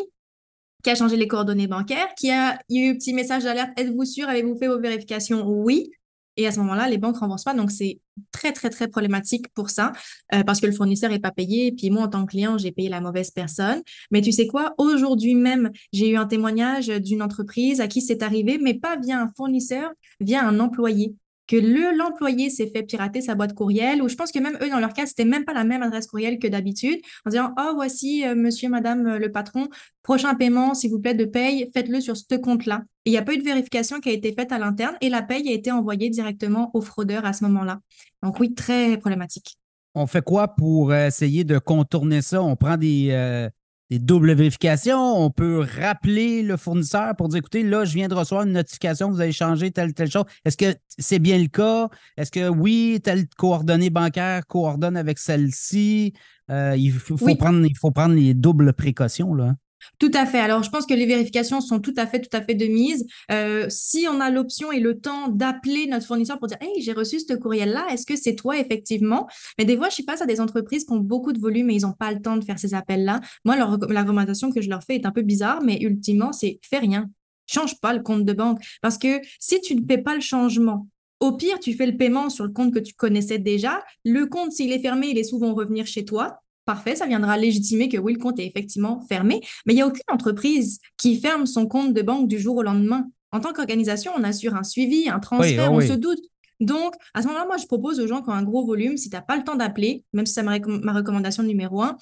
qui 0.81 0.91
a 0.91 0.95
changé 0.95 1.17
les 1.17 1.27
coordonnées 1.27 1.67
bancaires, 1.67 2.15
qui 2.17 2.31
a 2.31 2.57
eu 2.69 2.91
un 2.91 2.93
petit 2.95 3.13
message 3.13 3.43
d'alerte, 3.43 3.77
êtes-vous 3.77 4.05
sûr, 4.05 4.29
avez-vous 4.29 4.57
fait 4.57 4.67
vos 4.67 4.79
vérifications? 4.79 5.45
Oui. 5.45 5.91
Et 6.37 6.47
à 6.47 6.51
ce 6.51 6.59
moment-là, 6.59 6.89
les 6.89 6.97
banques 6.97 7.15
ne 7.15 7.19
remboursent 7.19 7.43
pas. 7.43 7.53
Donc, 7.53 7.71
c'est 7.71 7.99
très, 8.31 8.51
très, 8.51 8.69
très 8.69 8.87
problématique 8.87 9.47
pour 9.53 9.69
ça 9.69 9.91
euh, 10.33 10.43
parce 10.43 10.59
que 10.59 10.65
le 10.65 10.71
fournisseur 10.71 11.09
n'est 11.09 11.19
pas 11.19 11.31
payé. 11.31 11.67
Et 11.67 11.71
puis 11.71 11.89
moi, 11.89 12.03
en 12.03 12.07
tant 12.07 12.25
que 12.25 12.31
client, 12.31 12.57
j'ai 12.57 12.71
payé 12.71 12.89
la 12.89 13.01
mauvaise 13.01 13.31
personne. 13.31 13.81
Mais 14.11 14.21
tu 14.21 14.31
sais 14.31 14.47
quoi? 14.47 14.73
Aujourd'hui 14.77 15.35
même, 15.35 15.71
j'ai 15.91 16.09
eu 16.09 16.17
un 16.17 16.25
témoignage 16.25 16.87
d'une 16.87 17.21
entreprise 17.21 17.81
à 17.81 17.87
qui 17.87 18.01
c'est 18.01 18.23
arrivé, 18.23 18.57
mais 18.61 18.73
pas 18.73 18.97
via 18.97 19.21
un 19.21 19.29
fournisseur, 19.35 19.91
via 20.19 20.45
un 20.47 20.59
employé 20.59 21.15
que 21.47 21.55
le 21.55 21.95
l'employé 21.97 22.49
s'est 22.49 22.69
fait 22.73 22.83
pirater 22.83 23.21
sa 23.21 23.35
boîte 23.35 23.53
courriel, 23.53 24.01
ou 24.01 24.07
je 24.07 24.15
pense 24.15 24.31
que 24.31 24.39
même 24.39 24.57
eux, 24.61 24.69
dans 24.69 24.79
leur 24.79 24.93
cas, 24.93 25.05
c'était 25.05 25.25
même 25.25 25.45
pas 25.45 25.53
la 25.53 25.63
même 25.63 25.81
adresse 25.81 26.07
courriel 26.07 26.39
que 26.39 26.47
d'habitude, 26.47 26.99
en 27.25 27.29
disant 27.29 27.53
Oh, 27.57 27.71
voici, 27.75 28.25
euh, 28.25 28.35
monsieur, 28.35 28.69
madame 28.69 29.07
euh, 29.07 29.19
le 29.19 29.31
patron, 29.31 29.67
prochain 30.01 30.35
paiement, 30.35 30.73
s'il 30.73 30.91
vous 30.91 30.99
plaît, 30.99 31.13
de 31.13 31.25
paye, 31.25 31.69
faites-le 31.73 31.99
sur 32.01 32.15
ce 32.15 32.35
compte-là. 32.35 32.83
Il 33.05 33.11
n'y 33.11 33.17
a 33.17 33.21
pas 33.21 33.33
eu 33.33 33.37
de 33.37 33.43
vérification 33.43 33.99
qui 33.99 34.09
a 34.09 34.13
été 34.13 34.33
faite 34.33 34.51
à 34.51 34.59
l'interne 34.59 34.95
et 35.01 35.09
la 35.09 35.21
paye 35.21 35.49
a 35.49 35.53
été 35.53 35.71
envoyée 35.71 36.09
directement 36.09 36.71
au 36.73 36.81
fraudeur 36.81 37.25
à 37.25 37.33
ce 37.33 37.43
moment-là. 37.45 37.79
Donc, 38.21 38.39
oui, 38.39 38.53
très 38.53 38.97
problématique. 38.97 39.57
On 39.95 40.07
fait 40.07 40.23
quoi 40.23 40.47
pour 40.47 40.93
essayer 40.93 41.43
de 41.43 41.59
contourner 41.59 42.21
ça? 42.21 42.41
On 42.41 42.55
prend 42.55 42.77
des, 42.77 43.09
euh, 43.11 43.49
des 43.89 43.99
doubles 43.99 44.33
vérifications. 44.33 45.23
On 45.23 45.29
peut 45.29 45.65
rappeler 45.79 46.43
le 46.43 46.57
fournisseur 46.57 47.15
pour 47.15 47.29
dire 47.29 47.39
écoutez, 47.39 47.63
là, 47.63 47.85
je 47.85 47.93
viens 47.93 48.07
de 48.07 48.15
recevoir 48.15 48.45
une 48.45 48.53
notification, 48.53 49.09
vous 49.09 49.21
avez 49.21 49.31
changé 49.31 49.71
telle, 49.71 49.93
telle 49.93 50.09
chose. 50.09 50.25
Est-ce 50.45 50.57
que 50.57 50.75
c'est 50.87 51.19
bien 51.19 51.37
le 51.37 51.47
cas? 51.47 51.89
Est-ce 52.17 52.31
que 52.31 52.49
oui, 52.49 52.99
telle 53.03 53.27
coordonnée 53.37 53.89
bancaire 53.89 54.45
coordonne 54.47 54.97
avec 54.97 55.19
celle-ci? 55.19 56.13
Euh, 56.49 56.75
il, 56.77 56.91
faut, 56.91 57.15
prendre, 57.35 57.65
il 57.65 57.77
faut 57.77 57.91
prendre 57.91 58.15
les 58.15 58.33
doubles 58.33 58.73
précautions. 58.73 59.33
Là. 59.33 59.55
Tout 59.99 60.11
à 60.13 60.25
fait. 60.25 60.39
Alors, 60.39 60.63
je 60.63 60.69
pense 60.69 60.85
que 60.85 60.93
les 60.93 61.05
vérifications 61.05 61.61
sont 61.61 61.79
tout 61.79 61.93
à 61.97 62.07
fait, 62.07 62.19
tout 62.19 62.35
à 62.35 62.41
fait 62.41 62.55
de 62.55 62.65
mise. 62.65 63.05
Euh, 63.31 63.67
si 63.69 64.07
on 64.09 64.19
a 64.19 64.29
l'option 64.29 64.71
et 64.71 64.79
le 64.79 64.99
temps 64.99 65.27
d'appeler 65.29 65.87
notre 65.87 66.05
fournisseur 66.05 66.39
pour 66.39 66.47
dire, 66.47 66.57
hey, 66.61 66.81
j'ai 66.81 66.93
reçu 66.93 67.19
ce 67.19 67.33
courriel-là, 67.33 67.87
est-ce 67.91 68.05
que 68.05 68.15
c'est 68.15 68.35
toi 68.35 68.57
effectivement? 68.57 69.27
Mais 69.57 69.65
des 69.65 69.77
fois, 69.77 69.89
je 69.89 69.95
suis 69.95 70.03
face 70.03 70.21
à 70.21 70.25
des 70.25 70.39
entreprises 70.41 70.85
qui 70.85 70.93
ont 70.93 70.97
beaucoup 70.97 71.33
de 71.33 71.39
volume 71.39 71.69
et 71.69 71.75
ils 71.75 71.81
n'ont 71.83 71.93
pas 71.93 72.11
le 72.11 72.21
temps 72.21 72.37
de 72.37 72.43
faire 72.43 72.59
ces 72.59 72.73
appels-là. 72.73 73.21
Moi, 73.45 73.55
la 73.55 73.65
recommandation 73.65 74.51
que 74.51 74.61
je 74.61 74.69
leur 74.69 74.83
fais 74.83 74.95
est 74.95 75.05
un 75.05 75.11
peu 75.11 75.21
bizarre, 75.21 75.61
mais 75.63 75.79
ultimement, 75.81 76.33
c'est 76.33 76.59
fais 76.61 76.79
rien. 76.79 77.09
Change 77.45 77.79
pas 77.79 77.93
le 77.93 78.01
compte 78.01 78.25
de 78.25 78.33
banque. 78.33 78.59
Parce 78.81 78.97
que 78.97 79.19
si 79.39 79.59
tu 79.61 79.75
ne 79.75 79.81
fais 79.85 79.97
pas 79.97 80.15
le 80.15 80.21
changement, 80.21 80.87
au 81.19 81.31
pire, 81.33 81.59
tu 81.59 81.73
fais 81.73 81.85
le 81.85 81.95
paiement 81.95 82.29
sur 82.29 82.43
le 82.45 82.51
compte 82.51 82.73
que 82.73 82.79
tu 82.79 82.93
connaissais 82.93 83.39
déjà. 83.39 83.81
Le 84.03 84.25
compte, 84.25 84.51
s'il 84.51 84.71
est 84.73 84.79
fermé, 84.79 85.13
les 85.13 85.23
sous 85.23 85.39
vont 85.39 85.53
revenir 85.53 85.85
chez 85.87 86.03
toi 86.03 86.42
parfait, 86.65 86.95
ça 86.95 87.05
viendra 87.05 87.37
légitimer 87.37 87.89
que 87.89 87.97
oui, 87.97 88.13
le 88.13 88.19
compte 88.19 88.39
est 88.39 88.47
effectivement 88.47 89.01
fermé, 89.07 89.41
mais 89.65 89.73
il 89.73 89.77
n'y 89.77 89.81
a 89.81 89.87
aucune 89.87 90.03
entreprise 90.11 90.79
qui 90.97 91.19
ferme 91.19 91.45
son 91.45 91.67
compte 91.67 91.93
de 91.93 92.01
banque 92.01 92.27
du 92.27 92.39
jour 92.39 92.57
au 92.57 92.63
lendemain. 92.63 93.07
En 93.31 93.39
tant 93.39 93.51
qu'organisation, 93.51 94.11
on 94.15 94.23
assure 94.23 94.55
un 94.55 94.63
suivi, 94.63 95.09
un 95.09 95.19
transfert, 95.19 95.71
on 95.73 95.81
se 95.81 95.93
doute. 95.93 96.19
Donc, 96.59 96.93
à 97.13 97.21
ce 97.21 97.27
moment-là, 97.27 97.45
moi, 97.45 97.57
je 97.57 97.65
propose 97.65 97.99
aux 97.99 98.07
gens 98.07 98.21
qui 98.21 98.29
ont 98.29 98.33
un 98.33 98.43
gros 98.43 98.65
volume, 98.65 98.95
si 98.95 99.09
tu 99.09 99.15
n'as 99.15 99.21
pas 99.21 99.35
le 99.35 99.43
temps 99.43 99.55
d'appeler, 99.55 100.05
même 100.13 100.25
si 100.25 100.33
c'est 100.33 100.43
ma, 100.43 100.59
ma 100.59 100.93
recommandation 100.93 101.43
numéro 101.43 101.81
un, 101.81 101.97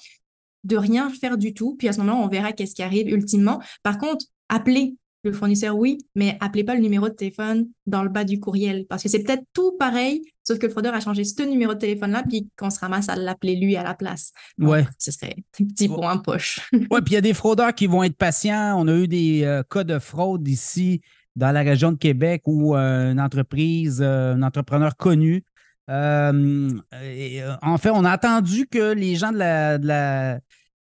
de 0.64 0.76
rien 0.76 1.10
faire 1.10 1.38
du 1.38 1.54
tout. 1.54 1.74
Puis 1.76 1.88
à 1.88 1.92
ce 1.92 2.00
moment-là, 2.00 2.18
on 2.18 2.28
verra 2.28 2.52
qu'est-ce 2.52 2.74
qui 2.74 2.82
arrive 2.82 3.08
ultimement. 3.08 3.60
Par 3.82 3.98
contre, 3.98 4.26
appeler 4.48 4.94
le 5.24 5.32
fournisseur, 5.32 5.76
oui, 5.76 5.98
mais 6.14 6.36
appelez 6.40 6.64
pas 6.64 6.74
le 6.74 6.80
numéro 6.80 7.08
de 7.08 7.14
téléphone 7.14 7.68
dans 7.86 8.02
le 8.02 8.08
bas 8.08 8.24
du 8.24 8.40
courriel 8.40 8.86
parce 8.88 9.02
que 9.02 9.08
c'est 9.08 9.22
peut-être 9.22 9.44
tout 9.52 9.76
pareil, 9.78 10.22
sauf 10.42 10.58
que 10.58 10.66
le 10.66 10.72
fraudeur 10.72 10.94
a 10.94 11.00
changé 11.00 11.24
ce 11.24 11.42
numéro 11.42 11.74
de 11.74 11.78
téléphone-là, 11.78 12.24
puis 12.28 12.48
qu'on 12.56 12.70
se 12.70 12.80
ramasse 12.80 13.08
à 13.08 13.16
l'appeler 13.16 13.56
lui 13.56 13.76
à 13.76 13.84
la 13.84 13.94
place. 13.94 14.32
ouais. 14.58 14.84
Ce 14.98 15.12
serait 15.12 15.36
un 15.60 15.64
petit 15.64 15.88
point 15.88 16.14
en 16.14 16.18
poche. 16.18 16.60
ouais, 16.72 16.80
puis 17.04 17.12
il 17.12 17.14
y 17.14 17.16
a 17.16 17.20
des 17.20 17.34
fraudeurs 17.34 17.74
qui 17.74 17.86
vont 17.86 18.02
être 18.02 18.16
patients. 18.16 18.74
On 18.78 18.88
a 18.88 18.94
eu 18.94 19.06
des 19.06 19.44
euh, 19.44 19.62
cas 19.62 19.84
de 19.84 19.98
fraude 19.98 20.46
ici 20.48 21.00
dans 21.36 21.52
la 21.52 21.62
région 21.62 21.92
de 21.92 21.98
Québec 21.98 22.42
où 22.46 22.76
euh, 22.76 23.12
une 23.12 23.20
entreprise, 23.20 24.00
euh, 24.02 24.34
un 24.34 24.42
entrepreneur 24.42 24.96
connu, 24.96 25.44
en 25.88 27.78
fait, 27.78 27.90
on 27.90 28.04
a 28.04 28.10
attendu 28.10 28.66
que 28.66 28.92
les 28.92 29.14
gens 29.16 29.30
de 29.30 29.38
la 29.38 30.38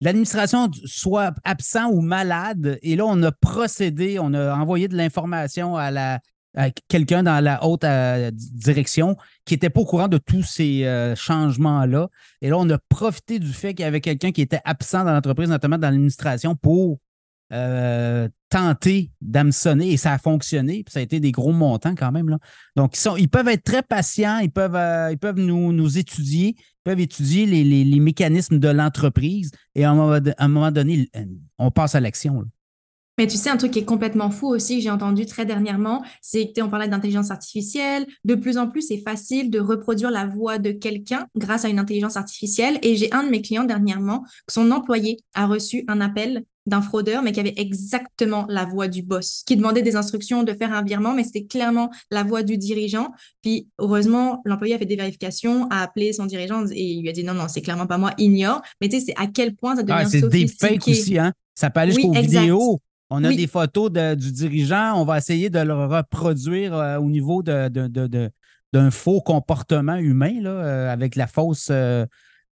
l'administration 0.01 0.69
soit 0.85 1.33
absent 1.43 1.89
ou 1.91 2.01
malade. 2.01 2.79
Et 2.81 2.95
là, 2.95 3.05
on 3.05 3.21
a 3.23 3.31
procédé, 3.31 4.17
on 4.19 4.33
a 4.33 4.53
envoyé 4.55 4.87
de 4.87 4.97
l'information 4.97 5.77
à 5.77 6.19
quelqu'un 6.89 7.23
dans 7.23 7.41
la 7.41 7.63
haute 7.63 7.85
euh, 7.85 8.29
direction 8.33 9.15
qui 9.45 9.53
n'était 9.53 9.69
pas 9.69 9.81
au 9.81 9.85
courant 9.85 10.09
de 10.09 10.17
tous 10.17 10.43
ces 10.43 10.85
euh, 10.85 11.15
changements-là. 11.15 12.09
Et 12.41 12.49
là, 12.49 12.57
on 12.57 12.69
a 12.69 12.77
profité 12.89 13.39
du 13.39 13.53
fait 13.53 13.73
qu'il 13.73 13.83
y 13.83 13.87
avait 13.87 14.01
quelqu'un 14.01 14.31
qui 14.31 14.41
était 14.41 14.59
absent 14.65 15.05
dans 15.05 15.13
l'entreprise, 15.13 15.49
notamment 15.49 15.77
dans 15.77 15.89
l'administration, 15.89 16.55
pour 16.55 16.99
euh, 17.51 18.29
tenter 18.49 19.11
d'hameçonner 19.21 19.91
et 19.91 19.97
ça 19.97 20.13
a 20.13 20.17
fonctionné. 20.17 20.83
Puis 20.83 20.93
ça 20.93 20.99
a 20.99 21.01
été 21.01 21.19
des 21.19 21.31
gros 21.31 21.53
montants 21.53 21.95
quand 21.95 22.11
même. 22.11 22.37
Donc, 22.75 22.95
ils, 22.97 23.21
ils 23.21 23.29
peuvent 23.29 23.47
être 23.47 23.63
très 23.63 23.83
patients, 23.83 24.39
ils 24.39 24.51
peuvent, 24.51 24.77
ils 25.11 25.17
peuvent 25.17 25.39
nous, 25.39 25.97
étudier, 25.97 26.55
peuvent 26.83 26.99
étudier 26.99 27.45
les, 27.45 27.99
mécanismes 27.99 28.59
de 28.59 28.69
l'entreprise 28.69 29.51
et 29.75 29.85
à 29.85 29.91
un, 29.91 30.47
moment, 30.47 30.71
donné, 30.71 31.09
on 31.57 31.71
passe 31.71 31.95
à 31.95 31.99
l'action. 31.99 32.45
Mais 33.21 33.27
tu 33.27 33.37
sais, 33.37 33.51
un 33.51 33.57
truc 33.57 33.69
qui 33.69 33.77
est 33.77 33.85
complètement 33.85 34.31
fou 34.31 34.47
aussi, 34.47 34.77
que 34.77 34.81
j'ai 34.81 34.89
entendu 34.89 35.27
très 35.27 35.45
dernièrement, 35.45 36.03
c'est 36.23 36.53
que 36.55 36.61
on 36.63 36.69
parlait 36.69 36.87
d'intelligence 36.87 37.29
artificielle. 37.29 38.07
De 38.25 38.33
plus 38.33 38.57
en 38.57 38.67
plus, 38.67 38.81
c'est 38.81 38.97
facile 38.97 39.51
de 39.51 39.59
reproduire 39.59 40.09
la 40.09 40.25
voix 40.25 40.57
de 40.57 40.71
quelqu'un 40.71 41.27
grâce 41.35 41.63
à 41.63 41.69
une 41.69 41.77
intelligence 41.77 42.17
artificielle. 42.17 42.79
Et 42.81 42.95
j'ai 42.95 43.13
un 43.13 43.23
de 43.23 43.29
mes 43.29 43.43
clients 43.43 43.63
dernièrement, 43.63 44.25
son 44.49 44.71
employé 44.71 45.19
a 45.35 45.45
reçu 45.45 45.83
un 45.87 46.01
appel 46.01 46.45
d'un 46.65 46.81
fraudeur, 46.81 47.21
mais 47.21 47.31
qui 47.31 47.39
avait 47.39 47.53
exactement 47.57 48.47
la 48.49 48.65
voix 48.65 48.87
du 48.87 49.03
boss, 49.03 49.43
qui 49.45 49.55
demandait 49.55 49.83
des 49.83 49.95
instructions 49.95 50.41
de 50.41 50.53
faire 50.53 50.73
un 50.73 50.81
virement, 50.81 51.13
mais 51.13 51.23
c'était 51.23 51.45
clairement 51.45 51.91
la 52.09 52.23
voix 52.23 52.41
du 52.41 52.57
dirigeant. 52.57 53.11
Puis, 53.43 53.67
heureusement, 53.77 54.41
l'employé 54.45 54.73
a 54.73 54.79
fait 54.79 54.87
des 54.87 54.95
vérifications, 54.95 55.67
a 55.69 55.83
appelé 55.83 56.11
son 56.11 56.25
dirigeant 56.25 56.65
et 56.71 56.83
il 56.83 57.03
lui 57.03 57.09
a 57.09 57.11
dit 57.11 57.23
non, 57.23 57.35
non, 57.35 57.47
c'est 57.47 57.61
clairement 57.61 57.85
pas 57.85 57.99
moi, 57.99 58.13
ignore. 58.17 58.63
Mais 58.81 58.89
tu 58.89 58.99
sais, 58.99 59.05
c'est 59.05 59.15
à 59.15 59.27
quel 59.27 59.55
point 59.55 59.75
ça 59.75 59.83
devient 59.83 60.01
ah, 60.05 60.09
C'est 60.09 60.27
des 60.27 60.47
fakes 60.47 60.87
aussi, 60.87 61.19
hein? 61.19 61.33
Ça 61.53 61.69
peut 61.69 61.81
aller 61.81 61.93
jusqu'aux 61.93 62.13
vidéos. 62.13 62.79
On 63.13 63.25
a 63.25 63.33
des 63.33 63.47
photos 63.47 63.91
du 63.91 64.31
dirigeant, 64.31 64.93
on 64.95 65.03
va 65.03 65.17
essayer 65.17 65.49
de 65.49 65.59
le 65.59 65.73
reproduire 65.85 66.73
euh, 66.73 66.97
au 66.97 67.09
niveau 67.09 67.43
d'un 67.43 67.69
de, 67.69 68.89
faux 68.89 69.19
comportement 69.19 69.97
humain, 69.97 70.41
là, 70.41 70.49
euh, 70.49 70.89
avec 70.89 71.17
la 71.17 71.27
fausse. 71.27 71.67
Euh, 71.71 72.05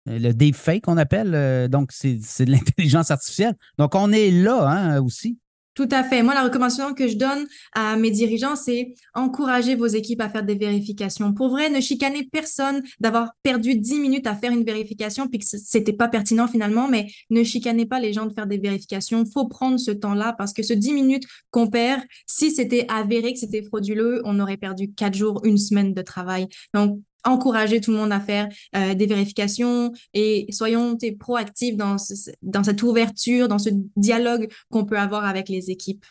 le 0.06 0.32
deepfake 0.32 0.82
qu'on 0.82 0.96
appelle. 0.96 1.68
donc, 1.68 1.92
c'est 1.92 2.16
de 2.16 2.50
l'intelligence 2.50 3.10
artificielle. 3.10 3.54
Donc, 3.76 3.94
on 3.94 4.10
est 4.10 4.30
là 4.30 4.66
hein, 4.66 5.00
aussi. 5.00 5.38
Tout 5.78 5.88
à 5.92 6.02
fait. 6.02 6.24
Moi, 6.24 6.34
la 6.34 6.42
recommandation 6.42 6.92
que 6.92 7.06
je 7.06 7.16
donne 7.16 7.46
à 7.72 7.94
mes 7.94 8.10
dirigeants, 8.10 8.56
c'est 8.56 8.94
encourager 9.14 9.76
vos 9.76 9.86
équipes 9.86 10.20
à 10.20 10.28
faire 10.28 10.42
des 10.42 10.56
vérifications. 10.56 11.32
Pour 11.32 11.50
vrai, 11.50 11.70
ne 11.70 11.80
chicanez 11.80 12.28
personne 12.32 12.82
d'avoir 12.98 13.30
perdu 13.44 13.76
10 13.76 14.00
minutes 14.00 14.26
à 14.26 14.34
faire 14.34 14.50
une 14.50 14.64
vérification 14.64 15.28
puis 15.28 15.38
que 15.38 15.44
c'était 15.46 15.92
pas 15.92 16.08
pertinent 16.08 16.48
finalement, 16.48 16.88
mais 16.88 17.06
ne 17.30 17.44
chicanez 17.44 17.86
pas 17.86 18.00
les 18.00 18.12
gens 18.12 18.26
de 18.26 18.32
faire 18.32 18.48
des 18.48 18.58
vérifications. 18.58 19.24
Faut 19.32 19.46
prendre 19.46 19.78
ce 19.78 19.92
temps-là 19.92 20.34
parce 20.36 20.52
que 20.52 20.64
ce 20.64 20.72
10 20.72 20.94
minutes 20.94 21.28
qu'on 21.52 21.68
perd, 21.68 22.02
si 22.26 22.50
c'était 22.50 22.84
avéré 22.88 23.32
que 23.32 23.38
c'était 23.38 23.62
frauduleux, 23.62 24.20
on 24.24 24.40
aurait 24.40 24.56
perdu 24.56 24.92
4 24.92 25.14
jours, 25.14 25.40
une 25.44 25.58
semaine 25.58 25.94
de 25.94 26.02
travail. 26.02 26.48
Donc, 26.74 26.98
encourager 27.24 27.80
tout 27.80 27.90
le 27.90 27.98
monde 27.98 28.12
à 28.12 28.20
faire 28.20 28.48
euh, 28.76 28.94
des 28.94 29.06
vérifications 29.06 29.92
et 30.14 30.46
soyons 30.50 30.96
proactifs 31.18 31.76
dans, 31.76 31.98
cette 31.98 32.82
ouverture, 32.82 33.48
dans 33.48 33.58
ce 33.58 33.70
dialogue 33.96 34.48
qu'on 34.70 34.84
peut 34.84 34.98
avoir 34.98 35.24
avec 35.24 35.48
les 35.48 35.70
équipes. 35.70 36.04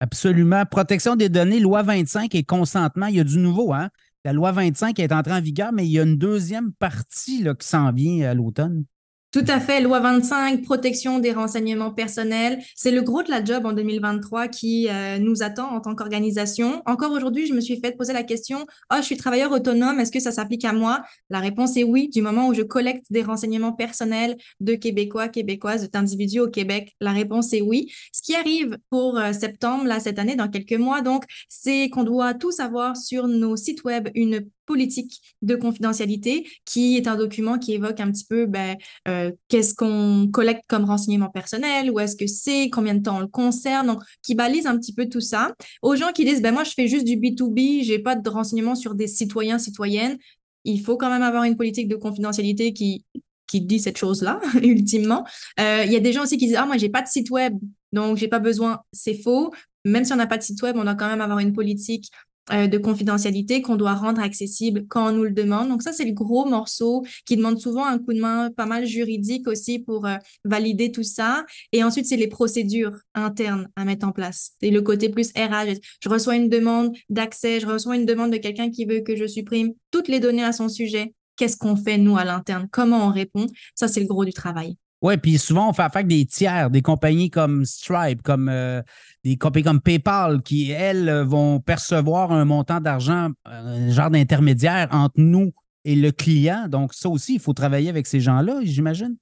Absolument. 0.00 0.64
Protection 0.64 1.16
des 1.16 1.28
données, 1.28 1.60
loi 1.60 1.82
25 1.82 2.34
et 2.34 2.44
consentement, 2.44 3.06
il 3.06 3.16
y 3.16 3.20
a 3.20 3.24
du 3.24 3.38
nouveau. 3.38 3.72
Hein? 3.72 3.90
La 4.24 4.32
loi 4.32 4.52
25 4.52 4.98
est 5.00 5.12
entrée 5.12 5.32
en 5.32 5.40
vigueur, 5.40 5.72
mais 5.72 5.86
il 5.86 5.92
y 5.92 5.98
a 5.98 6.02
une 6.02 6.16
deuxième 6.16 6.72
partie 6.72 7.42
là, 7.42 7.54
qui 7.54 7.66
s'en 7.66 7.92
vient 7.92 8.28
à 8.28 8.34
l'automne. 8.34 8.84
Tout 9.30 9.44
à 9.46 9.60
fait. 9.60 9.82
Loi 9.82 10.00
25, 10.00 10.62
protection 10.62 11.18
des 11.18 11.32
renseignements 11.32 11.92
personnels. 11.92 12.62
C'est 12.74 12.90
le 12.90 13.02
gros 13.02 13.22
de 13.22 13.28
la 13.28 13.44
job 13.44 13.66
en 13.66 13.74
2023 13.74 14.48
qui 14.48 14.88
euh, 14.88 15.18
nous 15.18 15.42
attend 15.42 15.68
en 15.68 15.80
tant 15.82 15.94
qu'organisation. 15.94 16.82
Encore 16.86 17.12
aujourd'hui, 17.12 17.46
je 17.46 17.52
me 17.52 17.60
suis 17.60 17.78
fait 17.78 17.94
poser 17.94 18.14
la 18.14 18.22
question, 18.22 18.64
oh, 18.90 18.96
je 18.96 19.02
suis 19.02 19.18
travailleur 19.18 19.52
autonome, 19.52 20.00
est-ce 20.00 20.12
que 20.12 20.18
ça 20.18 20.32
s'applique 20.32 20.64
à 20.64 20.72
moi? 20.72 21.02
La 21.28 21.40
réponse 21.40 21.76
est 21.76 21.84
oui, 21.84 22.08
du 22.08 22.22
moment 22.22 22.48
où 22.48 22.54
je 22.54 22.62
collecte 22.62 23.04
des 23.10 23.22
renseignements 23.22 23.74
personnels 23.74 24.38
de 24.60 24.74
Québécois, 24.74 25.28
Québécoises, 25.28 25.90
d'individus 25.90 26.40
au 26.40 26.48
Québec. 26.48 26.96
La 26.98 27.12
réponse 27.12 27.52
est 27.52 27.60
oui. 27.60 27.92
Ce 28.14 28.22
qui 28.22 28.34
arrive 28.34 28.78
pour 28.88 29.18
euh, 29.18 29.34
septembre, 29.34 29.84
là, 29.84 30.00
cette 30.00 30.18
année, 30.18 30.36
dans 30.36 30.48
quelques 30.48 30.72
mois, 30.72 31.02
donc, 31.02 31.24
c'est 31.50 31.90
qu'on 31.90 32.04
doit 32.04 32.32
tous 32.32 32.60
avoir 32.60 32.96
sur 32.96 33.28
nos 33.28 33.56
sites 33.56 33.84
web 33.84 34.08
une 34.14 34.48
politique 34.68 35.20
de 35.42 35.56
confidentialité, 35.56 36.46
qui 36.66 36.96
est 36.96 37.08
un 37.08 37.16
document 37.16 37.58
qui 37.58 37.72
évoque 37.72 37.98
un 38.00 38.12
petit 38.12 38.26
peu 38.26 38.44
ben, 38.46 38.76
euh, 39.08 39.32
qu'est-ce 39.48 39.74
qu'on 39.74 40.28
collecte 40.30 40.62
comme 40.68 40.84
renseignement 40.84 41.30
personnel, 41.30 41.90
où 41.90 41.98
est-ce 41.98 42.14
que 42.14 42.26
c'est, 42.26 42.68
combien 42.70 42.94
de 42.94 43.02
temps 43.02 43.16
on 43.16 43.20
le 43.20 43.26
concerne, 43.26 43.86
donc 43.86 44.02
qui 44.22 44.34
balise 44.34 44.66
un 44.66 44.78
petit 44.78 44.92
peu 44.92 45.08
tout 45.08 45.22
ça. 45.22 45.54
Aux 45.82 45.96
gens 45.96 46.12
qui 46.12 46.24
disent, 46.24 46.42
ben, 46.42 46.52
moi, 46.52 46.64
je 46.64 46.72
fais 46.72 46.86
juste 46.86 47.06
du 47.06 47.16
B2B, 47.16 47.82
j'ai 47.82 47.98
pas 47.98 48.14
de 48.14 48.28
renseignements 48.28 48.74
sur 48.74 48.94
des 48.94 49.08
citoyens, 49.08 49.58
citoyennes, 49.58 50.18
il 50.64 50.82
faut 50.82 50.98
quand 50.98 51.08
même 51.08 51.22
avoir 51.22 51.44
une 51.44 51.56
politique 51.56 51.88
de 51.88 51.96
confidentialité 51.96 52.72
qui 52.74 53.04
qui 53.46 53.62
dit 53.62 53.80
cette 53.80 53.96
chose-là, 53.96 54.40
ultimement. 54.62 55.26
Euh, 55.58 55.82
il 55.86 55.90
y 55.90 55.96
a 55.96 56.00
des 56.00 56.12
gens 56.12 56.24
aussi 56.24 56.36
qui 56.36 56.46
disent, 56.46 56.58
ah, 56.58 56.66
moi, 56.66 56.76
j'ai 56.76 56.90
pas 56.90 57.00
de 57.00 57.08
site 57.08 57.30
web, 57.30 57.54
donc 57.92 58.18
j'ai 58.18 58.28
pas 58.28 58.40
besoin. 58.40 58.80
C'est 58.92 59.14
faux. 59.14 59.54
Même 59.86 60.04
si 60.04 60.12
on 60.12 60.16
n'a 60.16 60.26
pas 60.26 60.36
de 60.36 60.42
site 60.42 60.60
web, 60.60 60.76
on 60.76 60.84
doit 60.84 60.94
quand 60.94 61.08
même 61.08 61.22
avoir 61.22 61.38
une 61.38 61.54
politique 61.54 62.10
de 62.50 62.78
confidentialité 62.78 63.62
qu'on 63.62 63.76
doit 63.76 63.94
rendre 63.94 64.20
accessible 64.20 64.86
quand 64.88 65.10
on 65.10 65.12
nous 65.12 65.24
le 65.24 65.30
demande. 65.30 65.68
Donc 65.68 65.82
ça, 65.82 65.92
c'est 65.92 66.04
le 66.04 66.12
gros 66.12 66.46
morceau 66.46 67.04
qui 67.26 67.36
demande 67.36 67.60
souvent 67.60 67.84
un 67.84 67.98
coup 67.98 68.12
de 68.12 68.20
main 68.20 68.50
pas 68.50 68.66
mal 68.66 68.86
juridique 68.86 69.46
aussi 69.48 69.78
pour 69.78 70.06
euh, 70.06 70.16
valider 70.44 70.90
tout 70.90 71.02
ça. 71.02 71.44
Et 71.72 71.84
ensuite, 71.84 72.06
c'est 72.06 72.16
les 72.16 72.28
procédures 72.28 72.96
internes 73.14 73.68
à 73.76 73.84
mettre 73.84 74.06
en 74.06 74.12
place. 74.12 74.52
C'est 74.60 74.70
le 74.70 74.82
côté 74.82 75.08
plus 75.08 75.30
RH. 75.32 75.78
Je 76.02 76.08
reçois 76.08 76.36
une 76.36 76.48
demande 76.48 76.94
d'accès, 77.08 77.60
je 77.60 77.66
reçois 77.66 77.96
une 77.96 78.06
demande 78.06 78.32
de 78.32 78.38
quelqu'un 78.38 78.70
qui 78.70 78.84
veut 78.84 79.00
que 79.00 79.16
je 79.16 79.26
supprime 79.26 79.72
toutes 79.90 80.08
les 80.08 80.20
données 80.20 80.44
à 80.44 80.52
son 80.52 80.68
sujet. 80.68 81.14
Qu'est-ce 81.36 81.56
qu'on 81.56 81.76
fait, 81.76 81.98
nous, 81.98 82.16
à 82.16 82.24
l'interne? 82.24 82.68
Comment 82.70 83.06
on 83.06 83.12
répond? 83.12 83.46
Ça, 83.74 83.86
c'est 83.86 84.00
le 84.00 84.06
gros 84.06 84.24
du 84.24 84.32
travail. 84.32 84.76
Oui, 85.00 85.16
puis 85.16 85.38
souvent, 85.38 85.70
on 85.70 85.72
fait 85.72 85.82
affaire 85.82 86.00
avec 86.00 86.08
des 86.08 86.26
tiers, 86.26 86.70
des 86.70 86.82
compagnies 86.82 87.30
comme 87.30 87.64
Stripe, 87.64 88.22
comme 88.22 88.48
euh, 88.48 88.82
des 89.24 89.36
compagnies 89.36 89.64
comme 89.64 89.80
PayPal, 89.80 90.42
qui, 90.42 90.72
elles, 90.72 91.22
vont 91.22 91.60
percevoir 91.60 92.32
un 92.32 92.44
montant 92.44 92.80
d'argent, 92.80 93.30
un 93.44 93.90
genre 93.90 94.10
d'intermédiaire 94.10 94.88
entre 94.90 95.14
nous 95.18 95.52
et 95.84 95.94
le 95.94 96.10
client. 96.10 96.66
Donc, 96.68 96.94
ça 96.94 97.08
aussi, 97.08 97.34
il 97.34 97.40
faut 97.40 97.52
travailler 97.52 97.88
avec 97.88 98.08
ces 98.08 98.20
gens-là, 98.20 98.60
j'imagine. 98.64 99.16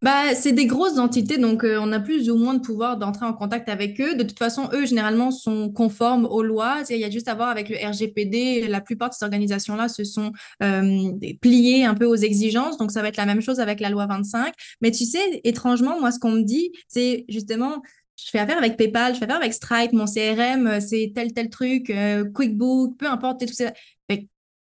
Bah, 0.00 0.32
c'est 0.36 0.52
des 0.52 0.66
grosses 0.66 0.98
entités, 0.98 1.38
donc 1.38 1.64
euh, 1.64 1.76
on 1.80 1.90
a 1.90 1.98
plus 1.98 2.30
ou 2.30 2.36
moins 2.36 2.54
de 2.54 2.60
pouvoir 2.60 2.98
d'entrer 2.98 3.26
en 3.26 3.32
contact 3.32 3.68
avec 3.68 4.00
eux. 4.00 4.14
De 4.14 4.22
toute 4.22 4.38
façon, 4.38 4.68
eux, 4.72 4.86
généralement, 4.86 5.32
sont 5.32 5.72
conformes 5.72 6.24
aux 6.24 6.44
lois. 6.44 6.82
Il 6.88 6.98
y 6.98 7.04
a 7.04 7.10
juste 7.10 7.26
à 7.26 7.34
voir 7.34 7.48
avec 7.48 7.68
le 7.68 7.76
RGPD. 7.76 8.68
La 8.68 8.80
plupart 8.80 9.08
de 9.08 9.14
ces 9.14 9.24
organisations-là 9.24 9.88
se 9.88 10.04
sont 10.04 10.30
euh, 10.62 11.10
pliées 11.40 11.84
un 11.84 11.94
peu 11.94 12.04
aux 12.04 12.14
exigences. 12.14 12.78
Donc, 12.78 12.92
ça 12.92 13.02
va 13.02 13.08
être 13.08 13.16
la 13.16 13.26
même 13.26 13.40
chose 13.40 13.58
avec 13.58 13.80
la 13.80 13.90
loi 13.90 14.06
25. 14.06 14.54
Mais 14.82 14.92
tu 14.92 15.04
sais, 15.04 15.40
étrangement, 15.42 15.98
moi, 15.98 16.12
ce 16.12 16.20
qu'on 16.20 16.30
me 16.30 16.42
dit, 16.42 16.70
c'est 16.86 17.24
justement, 17.28 17.82
je 18.16 18.30
fais 18.30 18.38
affaire 18.38 18.58
avec 18.58 18.76
PayPal, 18.76 19.14
je 19.14 19.18
fais 19.18 19.24
affaire 19.24 19.38
avec 19.38 19.52
Stripe, 19.52 19.92
mon 19.92 20.04
CRM, 20.04 20.68
euh, 20.68 20.80
c'est 20.80 21.10
tel, 21.12 21.32
tel 21.32 21.50
truc, 21.50 21.92
QuickBook, 22.34 22.96
peu 22.98 23.08
importe, 23.08 23.44
tout 23.44 23.52
ça. 23.52 23.72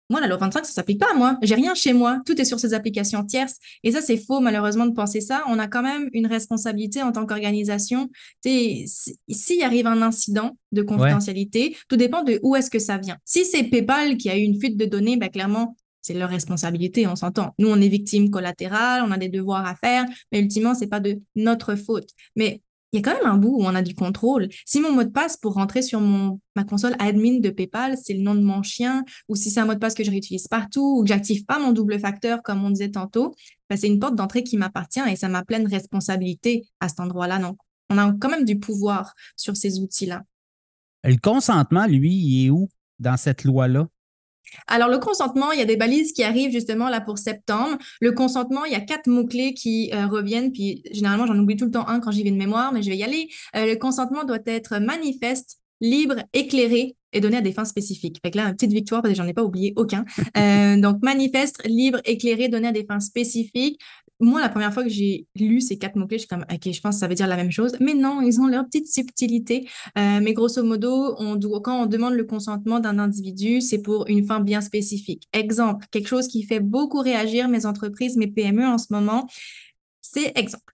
Moi, 0.09 0.21
la 0.21 0.27
loi 0.27 0.37
25, 0.37 0.65
ça 0.65 0.71
s'applique 0.71 0.99
pas 0.99 1.11
à 1.11 1.15
moi. 1.15 1.37
J'ai 1.41 1.55
rien 1.55 1.73
chez 1.73 1.93
moi. 1.93 2.21
Tout 2.25 2.39
est 2.39 2.45
sur 2.45 2.59
ces 2.59 2.73
applications 2.73 3.23
tierces. 3.23 3.57
Et 3.83 3.91
ça, 3.91 4.01
c'est 4.01 4.17
faux, 4.17 4.39
malheureusement, 4.39 4.85
de 4.85 4.93
penser 4.93 5.19
ça. 5.19 5.43
On 5.47 5.57
a 5.57 5.67
quand 5.67 5.81
même 5.81 6.09
une 6.13 6.27
responsabilité 6.27 7.01
en 7.01 7.11
tant 7.11 7.25
qu'organisation. 7.25 8.09
S'il 8.43 9.63
arrive 9.63 9.87
un 9.87 10.01
incident 10.03 10.57
de 10.71 10.83
confidentialité, 10.83 11.75
tout 11.89 11.97
dépend 11.97 12.23
de 12.23 12.39
où 12.43 12.55
est-ce 12.55 12.69
que 12.69 12.79
ça 12.79 12.97
vient. 12.97 13.17
Si 13.25 13.45
c'est 13.45 13.63
PayPal 13.63 14.17
qui 14.17 14.29
a 14.29 14.37
eu 14.37 14.41
une 14.41 14.59
fuite 14.59 14.77
de 14.77 14.85
données, 14.85 15.17
ben, 15.17 15.29
clairement, 15.29 15.75
c'est 16.01 16.13
leur 16.13 16.29
responsabilité, 16.29 17.07
on 17.07 17.15
s'entend. 17.15 17.55
Nous, 17.57 17.67
on 17.67 17.81
est 17.81 17.87
victime 17.87 18.29
collatérale, 18.29 19.01
on 19.03 19.09
a 19.09 19.17
des 19.17 19.29
devoirs 19.29 19.65
à 19.65 19.73
faire, 19.73 20.05
mais 20.31 20.39
ultimement, 20.39 20.75
c'est 20.75 20.85
pas 20.85 20.99
de 20.99 21.19
notre 21.35 21.73
faute. 21.73 22.09
Mais 22.35 22.61
il 22.95 22.99
y 22.99 23.03
a 23.07 23.11
quand 23.11 23.21
même 23.21 23.29
un 23.29 23.37
bout 23.37 23.57
où 23.57 23.63
on 23.63 23.75
a 23.75 23.81
du 23.81 23.93
contrôle. 23.93 24.47
Si 24.65 24.79
mon 24.79 24.91
mot 24.93 25.03
de 25.03 25.09
passe 25.09 25.35
pour 25.35 25.53
rentrer 25.53 25.81
sur 25.81 25.99
ma 25.99 26.63
console 26.63 26.95
admin 26.99 27.39
de 27.39 27.49
PayPal, 27.49 27.97
c'est 28.01 28.13
le 28.13 28.21
nom 28.21 28.35
de 28.35 28.41
mon 28.41 28.63
chien, 28.63 29.03
ou 29.27 29.35
si 29.35 29.51
c'est 29.51 29.59
un 29.59 29.65
mot 29.65 29.73
de 29.73 29.79
passe 29.79 29.93
que 29.93 30.03
je 30.03 30.11
réutilise 30.11 30.47
partout, 30.47 30.99
ou 30.99 31.01
que 31.03 31.09
j'active 31.09 31.43
pas 31.43 31.59
mon 31.59 31.73
double 31.73 31.99
facteur, 31.99 32.41
comme 32.41 32.63
on 32.63 32.69
disait 32.69 32.91
tantôt, 32.91 33.35
ben, 33.69 33.77
c'est 33.77 33.87
une 33.87 33.99
porte 33.99 34.15
d'entrée 34.15 34.43
qui 34.43 34.55
m'appartient 34.55 35.01
et 35.09 35.17
ça 35.17 35.27
m'a 35.27 35.43
pleine 35.43 35.67
responsabilité 35.67 36.63
à 36.79 36.87
cet 36.87 37.01
endroit-là. 37.01 37.39
Donc, 37.39 37.57
on 37.89 37.97
a 37.97 38.13
quand 38.13 38.29
même 38.29 38.45
du 38.45 38.57
pouvoir 38.57 39.13
sur 39.35 39.57
ces 39.57 39.79
outils-là. 39.79 40.23
Le 41.03 41.17
consentement, 41.17 41.85
lui, 41.85 42.13
il 42.13 42.45
est 42.45 42.49
où 42.49 42.69
dans 42.99 43.17
cette 43.17 43.43
loi-là? 43.43 43.87
Alors, 44.67 44.89
le 44.89 44.97
consentement, 44.97 45.51
il 45.51 45.59
y 45.59 45.61
a 45.61 45.65
des 45.65 45.77
balises 45.77 46.13
qui 46.13 46.23
arrivent 46.23 46.51
justement 46.51 46.89
là 46.89 47.01
pour 47.01 47.17
septembre. 47.17 47.77
Le 48.01 48.11
consentement, 48.11 48.65
il 48.65 48.71
y 48.71 48.75
a 48.75 48.81
quatre 48.81 49.07
mots-clés 49.07 49.53
qui 49.53 49.91
euh, 49.93 50.07
reviennent, 50.07 50.51
puis 50.51 50.83
généralement, 50.91 51.25
j'en 51.25 51.37
oublie 51.37 51.55
tout 51.55 51.65
le 51.65 51.71
temps 51.71 51.87
un 51.87 51.99
quand 51.99 52.11
j'y 52.11 52.23
vais 52.23 52.31
de 52.31 52.37
mémoire, 52.37 52.73
mais 52.73 52.81
je 52.81 52.89
vais 52.89 52.97
y 52.97 53.03
aller. 53.03 53.29
Euh, 53.55 53.65
le 53.65 53.75
consentement 53.75 54.23
doit 54.23 54.39
être 54.45 54.79
manifeste, 54.79 55.59
libre, 55.81 56.15
éclairé 56.33 56.95
et 57.13 57.21
donné 57.21 57.37
à 57.37 57.41
des 57.41 57.53
fins 57.53 57.65
spécifiques. 57.65 58.17
Fait 58.23 58.31
que 58.31 58.37
là, 58.37 58.47
une 58.47 58.53
petite 58.53 58.73
victoire 58.73 59.01
parce 59.01 59.13
que 59.13 59.17
j'en 59.17 59.27
ai 59.27 59.33
pas 59.33 59.43
oublié 59.43 59.73
aucun. 59.77 60.05
Euh, 60.37 60.77
donc, 60.77 61.01
manifeste, 61.01 61.61
libre, 61.65 61.99
éclairé, 62.05 62.49
donné 62.49 62.67
à 62.67 62.71
des 62.71 62.85
fins 62.85 62.99
spécifiques 62.99 63.79
moi, 64.19 64.39
la 64.39 64.49
première 64.49 64.73
fois 64.73 64.83
que 64.83 64.89
j'ai 64.89 65.27
lu 65.35 65.59
ces 65.59 65.77
quatre 65.77 65.95
mots-clés, 65.97 66.17
je 66.17 66.21
suis 66.21 66.27
comme, 66.27 66.45
OK, 66.51 66.71
je 66.71 66.81
pense 66.81 66.95
que 66.95 66.99
ça 66.99 67.07
veut 67.07 67.15
dire 67.15 67.27
la 67.27 67.35
même 67.35 67.51
chose. 67.51 67.75
Mais 67.81 67.93
non, 67.93 68.21
ils 68.21 68.39
ont 68.39 68.47
leur 68.47 68.65
petite 68.65 68.87
subtilité. 68.87 69.67
Euh, 69.97 70.19
mais 70.21 70.33
grosso 70.33 70.63
modo, 70.63 71.15
on 71.17 71.35
doit, 71.35 71.61
quand 71.61 71.83
on 71.83 71.85
demande 71.85 72.13
le 72.13 72.23
consentement 72.23 72.79
d'un 72.79 72.97
individu, 72.97 73.59
c'est 73.59 73.81
pour 73.81 74.07
une 74.07 74.25
fin 74.25 74.39
bien 74.39 74.61
spécifique. 74.61 75.27
Exemple, 75.33 75.85
quelque 75.91 76.07
chose 76.07 76.27
qui 76.27 76.43
fait 76.43 76.61
beaucoup 76.61 76.99
réagir 76.99 77.49
mes 77.49 77.65
entreprises, 77.65 78.15
mes 78.15 78.27
PME 78.27 78.65
en 78.65 78.77
ce 78.77 78.87
moment, 78.91 79.27
c'est 80.01 80.31
exemple. 80.37 80.73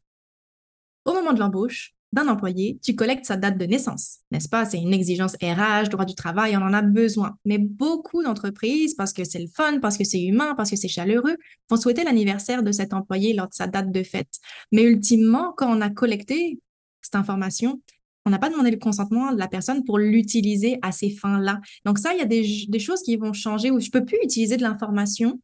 Au 1.05 1.13
moment 1.13 1.33
de 1.33 1.39
l'embauche, 1.39 1.95
d'un 2.13 2.27
employé, 2.27 2.77
tu 2.83 2.95
collectes 2.95 3.25
sa 3.25 3.37
date 3.37 3.57
de 3.57 3.65
naissance, 3.65 4.19
n'est-ce 4.31 4.49
pas? 4.49 4.65
C'est 4.65 4.79
une 4.79 4.93
exigence 4.93 5.35
RH, 5.41 5.89
droit 5.89 6.05
du 6.05 6.15
travail, 6.15 6.57
on 6.57 6.61
en 6.61 6.73
a 6.73 6.81
besoin. 6.81 7.37
Mais 7.45 7.57
beaucoup 7.57 8.21
d'entreprises, 8.23 8.95
parce 8.95 9.13
que 9.13 9.23
c'est 9.23 9.39
le 9.39 9.47
fun, 9.47 9.79
parce 9.79 9.97
que 9.97 10.03
c'est 10.03 10.21
humain, 10.21 10.53
parce 10.55 10.69
que 10.69 10.75
c'est 10.75 10.89
chaleureux, 10.89 11.37
vont 11.69 11.77
souhaiter 11.77 12.03
l'anniversaire 12.03 12.63
de 12.63 12.71
cet 12.71 12.93
employé 12.93 13.33
lors 13.33 13.47
de 13.47 13.53
sa 13.53 13.67
date 13.67 13.91
de 13.91 14.03
fête. 14.03 14.39
Mais 14.71 14.83
ultimement, 14.83 15.53
quand 15.55 15.73
on 15.75 15.79
a 15.81 15.89
collecté 15.89 16.59
cette 17.01 17.15
information, 17.15 17.81
on 18.25 18.29
n'a 18.29 18.39
pas 18.39 18.49
demandé 18.49 18.71
le 18.71 18.77
consentement 18.77 19.31
de 19.31 19.39
la 19.39 19.47
personne 19.47 19.83
pour 19.83 19.97
l'utiliser 19.97 20.77
à 20.81 20.91
ces 20.91 21.09
fins-là. 21.09 21.59
Donc 21.85 21.97
ça, 21.97 22.13
il 22.13 22.19
y 22.19 22.21
a 22.21 22.25
des, 22.25 22.79
choses 22.79 23.01
qui 23.01 23.15
vont 23.15 23.33
changer 23.33 23.71
où 23.71 23.79
je 23.79 23.89
peux 23.89 24.05
plus 24.05 24.19
utiliser 24.23 24.57
de 24.57 24.61
l'information 24.61 25.39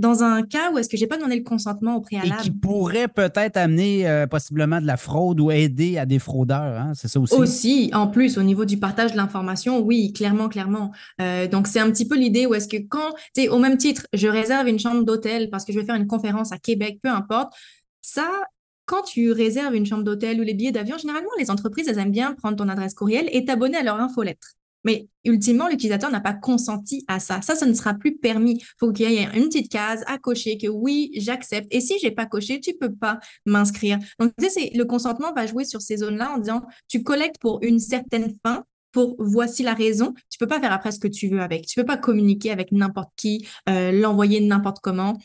dans 0.00 0.24
un 0.24 0.42
cas 0.42 0.72
où 0.72 0.78
est-ce 0.78 0.88
que 0.88 0.96
j'ai 0.96 1.06
pas 1.06 1.16
demandé 1.16 1.36
le 1.36 1.44
consentement 1.44 1.96
au 1.96 2.00
préalable? 2.00 2.40
Et 2.40 2.42
qui 2.42 2.50
pourrait 2.50 3.08
peut-être 3.08 3.56
amener 3.56 4.08
euh, 4.08 4.26
possiblement 4.26 4.80
de 4.80 4.86
la 4.86 4.96
fraude 4.96 5.40
ou 5.40 5.50
aider 5.50 5.98
à 5.98 6.06
des 6.06 6.18
fraudeurs, 6.18 6.80
hein? 6.80 6.92
c'est 6.94 7.08
ça 7.08 7.20
aussi? 7.20 7.34
Aussi, 7.34 7.90
en 7.92 8.06
plus, 8.06 8.38
au 8.38 8.42
niveau 8.42 8.64
du 8.64 8.78
partage 8.78 9.12
de 9.12 9.16
l'information, 9.16 9.80
oui, 9.80 10.12
clairement, 10.12 10.48
clairement. 10.48 10.90
Euh, 11.20 11.46
donc, 11.46 11.66
c'est 11.66 11.80
un 11.80 11.90
petit 11.90 12.08
peu 12.08 12.16
l'idée 12.16 12.46
où 12.46 12.54
est-ce 12.54 12.66
que 12.66 12.78
quand, 12.78 13.12
tu 13.34 13.42
sais, 13.42 13.48
au 13.48 13.58
même 13.58 13.76
titre, 13.76 14.06
je 14.14 14.26
réserve 14.26 14.68
une 14.68 14.78
chambre 14.78 15.04
d'hôtel 15.04 15.50
parce 15.50 15.64
que 15.64 15.72
je 15.72 15.78
vais 15.78 15.84
faire 15.84 15.96
une 15.96 16.06
conférence 16.06 16.50
à 16.50 16.58
Québec, 16.58 16.98
peu 17.02 17.10
importe, 17.10 17.52
ça, 18.00 18.28
quand 18.86 19.02
tu 19.02 19.32
réserves 19.32 19.74
une 19.74 19.86
chambre 19.86 20.02
d'hôtel 20.02 20.40
ou 20.40 20.42
les 20.42 20.54
billets 20.54 20.72
d'avion, 20.72 20.96
généralement, 20.96 21.30
les 21.38 21.50
entreprises, 21.50 21.88
elles 21.88 21.98
aiment 21.98 22.10
bien 22.10 22.32
prendre 22.32 22.56
ton 22.56 22.68
adresse 22.68 22.94
courriel 22.94 23.28
et 23.32 23.44
t'abonner 23.44 23.76
à 23.76 23.82
leur 23.82 24.00
infolettre. 24.00 24.54
Mais 24.84 25.08
ultimement, 25.24 25.68
l'utilisateur 25.68 26.10
n'a 26.10 26.20
pas 26.20 26.32
consenti 26.32 27.04
à 27.08 27.20
ça. 27.20 27.42
Ça, 27.42 27.54
ça 27.54 27.66
ne 27.66 27.74
sera 27.74 27.94
plus 27.94 28.16
permis. 28.16 28.58
Il 28.58 28.64
faut 28.78 28.92
qu'il 28.92 29.10
y 29.10 29.16
ait 29.16 29.28
une 29.34 29.48
petite 29.48 29.70
case 29.70 30.02
à 30.06 30.18
cocher 30.18 30.56
que 30.58 30.68
oui, 30.68 31.10
j'accepte. 31.16 31.68
Et 31.70 31.80
si 31.80 31.98
j'ai 32.00 32.10
pas 32.10 32.26
coché, 32.26 32.60
tu 32.60 32.74
peux 32.74 32.94
pas 32.94 33.20
m'inscrire. 33.46 33.98
Donc, 34.18 34.32
tu 34.38 34.48
sais, 34.48 34.70
le 34.74 34.84
consentement 34.84 35.32
va 35.34 35.46
jouer 35.46 35.64
sur 35.64 35.80
ces 35.80 35.98
zones-là 35.98 36.32
en 36.32 36.38
disant, 36.38 36.62
tu 36.88 37.02
collectes 37.02 37.38
pour 37.40 37.58
une 37.62 37.78
certaine 37.78 38.34
fin, 38.44 38.64
pour 38.92 39.16
voici 39.18 39.62
la 39.62 39.74
raison. 39.74 40.14
Tu 40.30 40.38
peux 40.38 40.46
pas 40.46 40.60
faire 40.60 40.72
après 40.72 40.92
ce 40.92 40.98
que 40.98 41.08
tu 41.08 41.28
veux 41.28 41.40
avec. 41.40 41.66
Tu 41.66 41.78
peux 41.78 41.86
pas 41.86 41.96
communiquer 41.96 42.50
avec 42.50 42.72
n'importe 42.72 43.10
qui, 43.16 43.46
euh, 43.68 43.92
l'envoyer 43.92 44.40
n'importe 44.40 44.78
comment. 44.80 45.16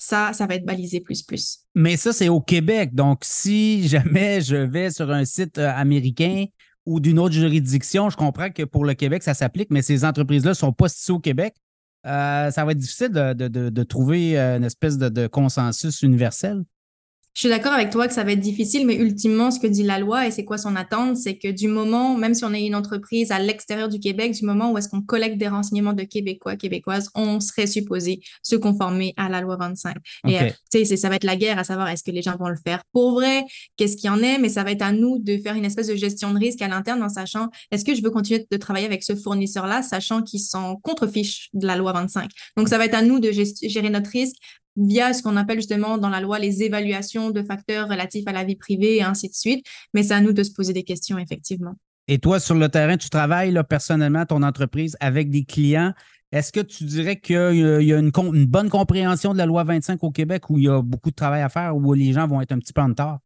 Ça, 0.00 0.32
ça 0.32 0.46
va 0.46 0.54
être 0.54 0.64
balisé 0.64 1.00
plus 1.00 1.22
plus. 1.22 1.60
Mais 1.74 1.96
ça, 1.96 2.12
c'est 2.12 2.28
au 2.28 2.40
Québec. 2.40 2.94
Donc, 2.94 3.20
si 3.24 3.88
jamais 3.88 4.40
je 4.40 4.56
vais 4.56 4.90
sur 4.90 5.10
un 5.10 5.24
site 5.24 5.58
euh, 5.58 5.72
américain, 5.74 6.44
ou 6.88 7.00
d'une 7.00 7.18
autre 7.18 7.34
juridiction. 7.34 8.08
Je 8.08 8.16
comprends 8.16 8.48
que 8.48 8.62
pour 8.62 8.86
le 8.86 8.94
Québec, 8.94 9.22
ça 9.22 9.34
s'applique, 9.34 9.68
mais 9.70 9.82
ces 9.82 10.06
entreprises-là 10.06 10.52
ne 10.52 10.54
sont 10.54 10.72
pas 10.72 10.88
situées 10.88 11.12
au 11.12 11.18
Québec. 11.18 11.54
Euh, 12.06 12.50
ça 12.50 12.64
va 12.64 12.72
être 12.72 12.78
difficile 12.78 13.10
de, 13.10 13.82
trouver 13.82 14.38
euh, 14.38 14.56
une 14.56 14.64
espèce 14.64 14.96
de 14.96 15.26
consensus 15.26 16.00
universel. 16.00 16.64
Je 17.34 17.40
suis 17.40 17.48
d'accord 17.48 17.72
avec 17.72 17.90
toi 17.90 18.08
que 18.08 18.14
ça 18.14 18.24
va 18.24 18.32
être 18.32 18.40
difficile, 18.40 18.84
mais 18.84 18.96
ultimement, 18.96 19.50
ce 19.50 19.60
que 19.60 19.68
dit 19.68 19.84
la 19.84 19.98
loi 19.98 20.26
et 20.26 20.30
c'est 20.30 20.44
quoi 20.44 20.58
son 20.58 20.74
attente, 20.74 21.16
c'est 21.16 21.38
que 21.38 21.48
du 21.48 21.68
moment, 21.68 22.16
même 22.16 22.34
si 22.34 22.44
on 22.44 22.52
est 22.52 22.66
une 22.66 22.74
entreprise 22.74 23.30
à 23.30 23.38
l'extérieur 23.38 23.88
du 23.88 24.00
Québec, 24.00 24.32
du 24.32 24.44
moment 24.44 24.72
où 24.72 24.78
est-ce 24.78 24.88
qu'on 24.88 25.02
collecte 25.02 25.38
des 25.38 25.46
renseignements 25.46 25.92
de 25.92 26.02
Québécois, 26.02 26.56
Québécoises, 26.56 27.10
on 27.14 27.38
serait 27.38 27.68
supposé 27.68 28.20
se 28.42 28.56
conformer 28.56 29.14
à 29.16 29.28
la 29.28 29.40
loi 29.40 29.56
25. 29.56 29.96
Et 30.26 30.40
euh, 30.40 30.50
tu 30.72 30.84
ça 30.84 31.08
va 31.08 31.16
être 31.16 31.24
la 31.24 31.36
guerre 31.36 31.58
à 31.58 31.64
savoir 31.64 31.88
est-ce 31.88 32.02
que 32.02 32.10
les 32.10 32.22
gens 32.22 32.36
vont 32.36 32.48
le 32.48 32.56
faire 32.56 32.82
pour 32.92 33.12
vrai, 33.12 33.44
qu'est-ce 33.76 33.96
qu'il 33.96 34.06
y 34.06 34.10
en 34.10 34.22
est, 34.22 34.38
mais 34.38 34.48
ça 34.48 34.64
va 34.64 34.72
être 34.72 34.82
à 34.82 34.92
nous 34.92 35.18
de 35.18 35.38
faire 35.38 35.54
une 35.54 35.64
espèce 35.64 35.86
de 35.86 35.94
gestion 35.94 36.32
de 36.32 36.38
risque 36.38 36.62
à 36.62 36.68
l'interne 36.68 37.02
en 37.02 37.08
sachant 37.08 37.50
est-ce 37.70 37.84
que 37.84 37.94
je 37.94 38.02
veux 38.02 38.10
continuer 38.10 38.46
de 38.50 38.56
travailler 38.56 38.86
avec 38.86 39.04
ce 39.04 39.14
fournisseur-là, 39.14 39.82
sachant 39.82 40.22
qu'ils 40.22 40.40
sont 40.40 40.76
contre-fiches 40.82 41.50
de 41.52 41.66
la 41.66 41.76
loi 41.76 41.92
25. 41.92 42.30
Donc, 42.56 42.68
ça 42.68 42.78
va 42.78 42.84
être 42.84 42.94
à 42.94 43.02
nous 43.02 43.20
de 43.20 43.30
gérer 43.30 43.90
notre 43.90 44.10
risque 44.10 44.36
via 44.78 45.12
ce 45.12 45.22
qu'on 45.22 45.36
appelle 45.36 45.58
justement 45.58 45.98
dans 45.98 46.08
la 46.08 46.20
loi 46.20 46.38
les 46.38 46.62
évaluations 46.62 47.30
de 47.30 47.42
facteurs 47.42 47.88
relatifs 47.88 48.26
à 48.26 48.32
la 48.32 48.44
vie 48.44 48.56
privée 48.56 48.96
et 48.96 49.02
ainsi 49.02 49.28
de 49.28 49.34
suite. 49.34 49.66
Mais 49.92 50.02
c'est 50.02 50.14
à 50.14 50.20
nous 50.20 50.32
de 50.32 50.42
se 50.42 50.52
poser 50.52 50.72
des 50.72 50.84
questions, 50.84 51.18
effectivement. 51.18 51.74
Et 52.06 52.18
toi, 52.18 52.40
sur 52.40 52.54
le 52.54 52.68
terrain, 52.68 52.96
tu 52.96 53.10
travailles 53.10 53.50
là, 53.50 53.64
personnellement, 53.64 54.24
ton 54.24 54.42
entreprise, 54.42 54.96
avec 55.00 55.30
des 55.30 55.44
clients. 55.44 55.92
Est-ce 56.32 56.52
que 56.52 56.60
tu 56.60 56.84
dirais 56.84 57.20
qu'il 57.20 57.36
y 57.36 57.92
a, 57.92 57.98
une, 57.98 58.10
bonne 58.46 58.70
compréhension 58.70 59.32
de 59.32 59.38
la 59.38 59.46
loi 59.46 59.64
25 59.64 60.02
au 60.02 60.10
Québec 60.10 60.48
où 60.50 60.58
il 60.58 60.64
y 60.64 60.68
a 60.68 60.80
beaucoup 60.82 61.10
de 61.10 61.14
travail 61.14 61.42
à 61.42 61.48
faire, 61.48 61.76
où 61.76 61.92
les 61.92 62.12
gens 62.12 62.26
vont 62.26 62.40
être 62.40 62.52
un 62.52 62.58
petit 62.58 62.72
peu 62.72 62.80
en 62.80 62.88
retard? 62.88 63.18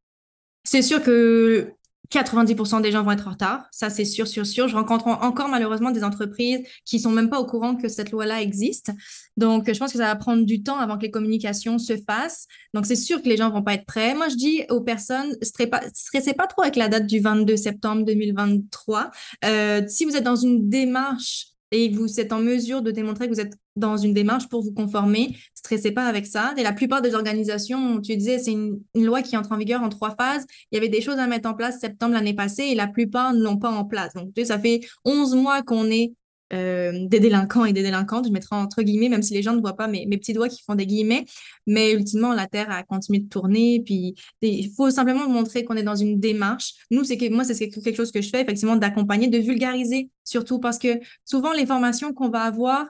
C'est 0.65 0.83
sûr 0.83 1.03
que 1.03 1.73
90% 2.13 2.83
des 2.83 2.93
gens 2.93 3.03
vont 3.03 3.13
être 3.13 3.27
en 3.27 3.31
retard, 3.31 3.65
ça 3.71 3.89
c'est 3.89 4.05
sûr, 4.05 4.27
sûr, 4.27 4.47
sûr. 4.47 4.69
Je 4.69 4.77
rencontre 4.77 5.07
encore 5.07 5.49
malheureusement 5.49 5.91
des 5.91 6.05
entreprises 6.05 6.61
qui 6.85 7.01
sont 7.01 7.11
même 7.11 7.31
pas 7.31 7.41
au 7.41 7.47
courant 7.47 7.75
que 7.75 7.89
cette 7.89 8.11
loi-là 8.11 8.43
existe. 8.43 8.91
Donc, 9.37 9.73
je 9.73 9.79
pense 9.79 9.93
que 9.93 9.99
ça 9.99 10.07
va 10.07 10.17
prendre 10.17 10.45
du 10.45 10.63
temps 10.63 10.79
avant 10.79 10.99
que 10.99 11.03
les 11.03 11.11
communications 11.11 11.79
se 11.79 11.95
fassent. 11.97 12.47
Donc, 12.75 12.87
c'est 12.87 12.97
sûr 12.97 13.23
que 13.23 13.29
les 13.29 13.37
gens 13.37 13.51
vont 13.51 13.63
pas 13.63 13.75
être 13.75 13.87
prêts. 13.87 14.15
Moi, 14.15 14.29
je 14.29 14.37
dis 14.37 14.63
aux 14.69 14.83
personnes, 14.83 15.35
stressez 15.43 16.35
pas, 16.35 16.47
trop 16.47 16.63
avec 16.63 16.77
la 16.77 16.89
date 16.89 17.07
du 17.07 17.21
22 17.21 17.57
septembre 17.57 18.05
2023. 18.05 19.11
Euh, 19.45 19.83
si 19.89 20.05
vous 20.05 20.17
êtes 20.17 20.25
dans 20.25 20.37
une 20.37 20.69
démarche 20.69 21.52
et 21.73 21.89
vous 21.89 22.21
êtes 22.21 22.33
en 22.33 22.39
mesure 22.39 22.83
de 22.83 22.91
démontrer 22.91 23.27
que 23.27 23.33
vous 23.33 23.41
êtes 23.41 23.55
dans 23.75 23.97
une 23.97 24.13
démarche 24.13 24.49
pour 24.49 24.63
vous 24.63 24.73
conformer, 24.73 25.37
stressez 25.55 25.91
pas 25.91 26.05
avec 26.05 26.27
ça. 26.27 26.55
Et 26.59 26.63
la 26.63 26.73
plupart 26.73 27.01
des 27.01 27.15
organisations, 27.15 28.01
tu 28.01 28.15
disais, 28.17 28.39
c'est 28.39 28.53
une, 28.53 28.81
loi 28.95 29.23
qui 29.23 29.37
entre 29.37 29.53
en 29.53 29.57
vigueur 29.57 29.83
en 29.83 29.89
trois 29.89 30.15
phases. 30.15 30.47
Il 30.71 30.77
y 30.77 30.79
avait 30.79 30.91
des 30.91 31.01
choses 31.01 31.19
à 31.19 31.27
mettre 31.27 31.49
en 31.49 31.55
place 31.55 31.81
septembre 31.81 32.13
l'année 32.13 32.35
passée 32.35 32.65
et 32.65 32.75
la 32.75 32.87
plupart 32.87 33.33
ne 33.33 33.43
l'ont 33.43 33.57
pas 33.57 33.71
en 33.71 33.85
place. 33.85 34.13
Donc, 34.15 34.29
ça 34.45 34.59
fait 34.59 34.81
11 35.05 35.35
mois 35.35 35.63
qu'on 35.63 35.87
est 35.87 36.13
euh, 36.53 37.07
des 37.07 37.21
délinquants 37.21 37.65
et 37.65 37.73
des 37.73 37.83
délinquantes, 37.83 38.27
je 38.27 38.33
mettrai 38.33 38.57
entre 38.57 38.83
guillemets, 38.83 39.09
même 39.09 39.23
si 39.23 39.35
les 39.35 39.43
gens 39.43 39.55
ne 39.55 39.61
voient 39.61 39.77
pas 39.77 39.89
mes, 39.89 40.07
mes 40.07 40.19
petits 40.19 40.33
doigts 40.33 40.49
qui 40.49 40.63
font 40.63 40.75
des 40.75 40.87
guillemets, 40.87 41.25
mais 41.67 41.93
ultimement, 41.93 42.33
la 42.33 42.47
Terre 42.47 42.71
a 42.71 42.83
continué 42.83 43.21
de 43.21 43.29
tourner, 43.29 43.83
puis 43.85 44.15
il 44.43 44.71
faut 44.71 44.91
simplement 44.91 45.29
montrer 45.29 45.65
qu'on 45.65 45.77
est 45.77 45.83
dans 45.83 45.97
une 45.97 46.21
démarche. 46.21 46.75
Nous, 46.91 47.05
c'est 47.05 47.17
que 47.17 47.29
moi, 47.33 47.45
c'est 47.45 47.69
quelque 47.69 47.97
chose 47.97 48.13
que 48.13 48.21
je 48.21 48.29
fais, 48.29 48.43
effectivement, 48.43 48.77
d'accompagner, 48.77 49.29
de 49.29 49.39
vulgariser, 49.39 50.11
surtout 50.25 50.59
parce 50.59 50.79
que 50.79 51.01
souvent, 51.25 51.53
les 51.53 51.67
formations 51.67 52.13
qu'on 52.13 52.29
va 52.29 52.43
avoir, 52.43 52.87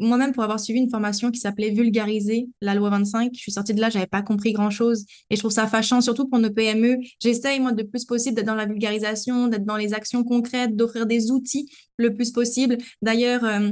moi-même, 0.00 0.32
pour 0.32 0.42
avoir 0.42 0.58
suivi 0.60 0.80
une 0.80 0.90
formation 0.90 1.30
qui 1.30 1.40
s'appelait 1.40 1.70
Vulgariser 1.70 2.48
la 2.60 2.74
loi 2.74 2.90
25, 2.90 3.30
je 3.34 3.40
suis 3.40 3.52
sortie 3.52 3.74
de 3.74 3.80
là, 3.80 3.90
j'avais 3.90 4.06
pas 4.06 4.22
compris 4.22 4.52
grand-chose. 4.52 5.04
Et 5.30 5.36
je 5.36 5.40
trouve 5.40 5.52
ça 5.52 5.66
fâchant, 5.66 6.00
surtout 6.00 6.28
pour 6.28 6.38
nos 6.38 6.50
PME. 6.50 6.96
J'essaye, 7.20 7.60
moi, 7.60 7.72
de 7.72 7.82
plus 7.82 8.04
possible 8.04 8.36
d'être 8.36 8.46
dans 8.46 8.54
la 8.54 8.66
vulgarisation, 8.66 9.48
d'être 9.48 9.64
dans 9.64 9.76
les 9.76 9.94
actions 9.94 10.24
concrètes, 10.24 10.74
d'offrir 10.74 11.06
des 11.06 11.30
outils 11.30 11.70
le 11.96 12.14
plus 12.14 12.32
possible. 12.32 12.78
D'ailleurs, 13.02 13.44
euh, 13.44 13.70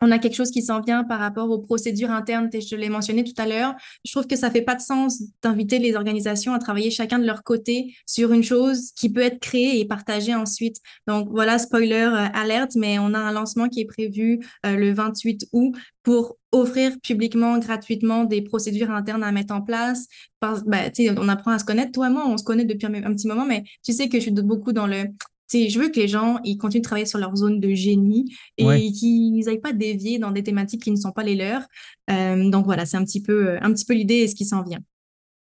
on 0.00 0.10
a 0.10 0.18
quelque 0.18 0.34
chose 0.34 0.50
qui 0.50 0.62
s'en 0.62 0.80
vient 0.80 1.04
par 1.04 1.18
rapport 1.18 1.50
aux 1.50 1.58
procédures 1.58 2.10
internes, 2.10 2.48
je 2.52 2.76
l'ai 2.76 2.88
mentionné 2.88 3.22
tout 3.22 3.34
à 3.36 3.46
l'heure. 3.46 3.74
Je 4.04 4.10
trouve 4.10 4.26
que 4.26 4.36
ça 4.36 4.50
fait 4.50 4.62
pas 4.62 4.74
de 4.74 4.80
sens 4.80 5.22
d'inviter 5.42 5.78
les 5.78 5.94
organisations 5.94 6.54
à 6.54 6.58
travailler 6.58 6.90
chacun 6.90 7.18
de 7.18 7.26
leur 7.26 7.42
côté 7.42 7.94
sur 8.06 8.32
une 8.32 8.42
chose 8.42 8.92
qui 8.96 9.10
peut 9.10 9.20
être 9.20 9.40
créée 9.40 9.78
et 9.78 9.84
partagée 9.84 10.34
ensuite. 10.34 10.76
Donc 11.06 11.28
voilà, 11.30 11.58
spoiler 11.58 12.08
euh, 12.12 12.28
alerte, 12.32 12.72
mais 12.76 12.98
on 12.98 13.12
a 13.12 13.18
un 13.18 13.32
lancement 13.32 13.68
qui 13.68 13.80
est 13.80 13.86
prévu 13.86 14.40
euh, 14.64 14.76
le 14.76 14.92
28 14.92 15.48
août 15.52 15.74
pour 16.02 16.38
offrir 16.52 16.92
publiquement, 17.02 17.58
gratuitement 17.58 18.24
des 18.24 18.42
procédures 18.42 18.90
internes 18.90 19.22
à 19.22 19.32
mettre 19.32 19.54
en 19.54 19.60
place. 19.60 20.06
Par, 20.40 20.64
ben, 20.64 20.90
on 21.18 21.28
apprend 21.28 21.50
à 21.50 21.58
se 21.58 21.64
connaître. 21.64 21.92
Toi 21.92 22.08
et 22.08 22.10
moi, 22.10 22.26
on 22.26 22.38
se 22.38 22.44
connaît 22.44 22.64
depuis 22.64 22.86
un, 22.86 22.94
un 22.94 23.14
petit 23.14 23.28
moment, 23.28 23.44
mais 23.44 23.64
tu 23.84 23.92
sais 23.92 24.08
que 24.08 24.16
je 24.18 24.22
suis 24.22 24.32
beaucoup 24.32 24.72
dans 24.72 24.86
le 24.86 25.04
je 25.52 25.78
veux 25.78 25.88
que 25.88 25.98
les 25.98 26.08
gens 26.08 26.38
ils 26.44 26.56
continuent 26.56 26.82
de 26.82 26.86
travailler 26.86 27.06
sur 27.06 27.18
leur 27.18 27.34
zone 27.36 27.60
de 27.60 27.74
génie 27.74 28.34
et 28.56 28.92
qu'ils 28.92 29.44
n'aillent 29.44 29.60
pas 29.60 29.72
dévier 29.72 30.18
dans 30.18 30.30
des 30.30 30.42
thématiques 30.42 30.82
qui 30.82 30.90
ne 30.90 30.96
sont 30.96 31.12
pas 31.12 31.22
les 31.22 31.34
leurs. 31.34 31.62
Euh, 32.10 32.50
donc 32.50 32.64
voilà, 32.64 32.86
c'est 32.86 32.96
un 32.96 33.04
petit 33.04 33.22
peu, 33.22 33.56
un 33.60 33.72
petit 33.72 33.84
peu 33.84 33.94
l'idée 33.94 34.16
et 34.16 34.28
ce 34.28 34.34
qui 34.34 34.44
s'en 34.44 34.62
vient. 34.62 34.80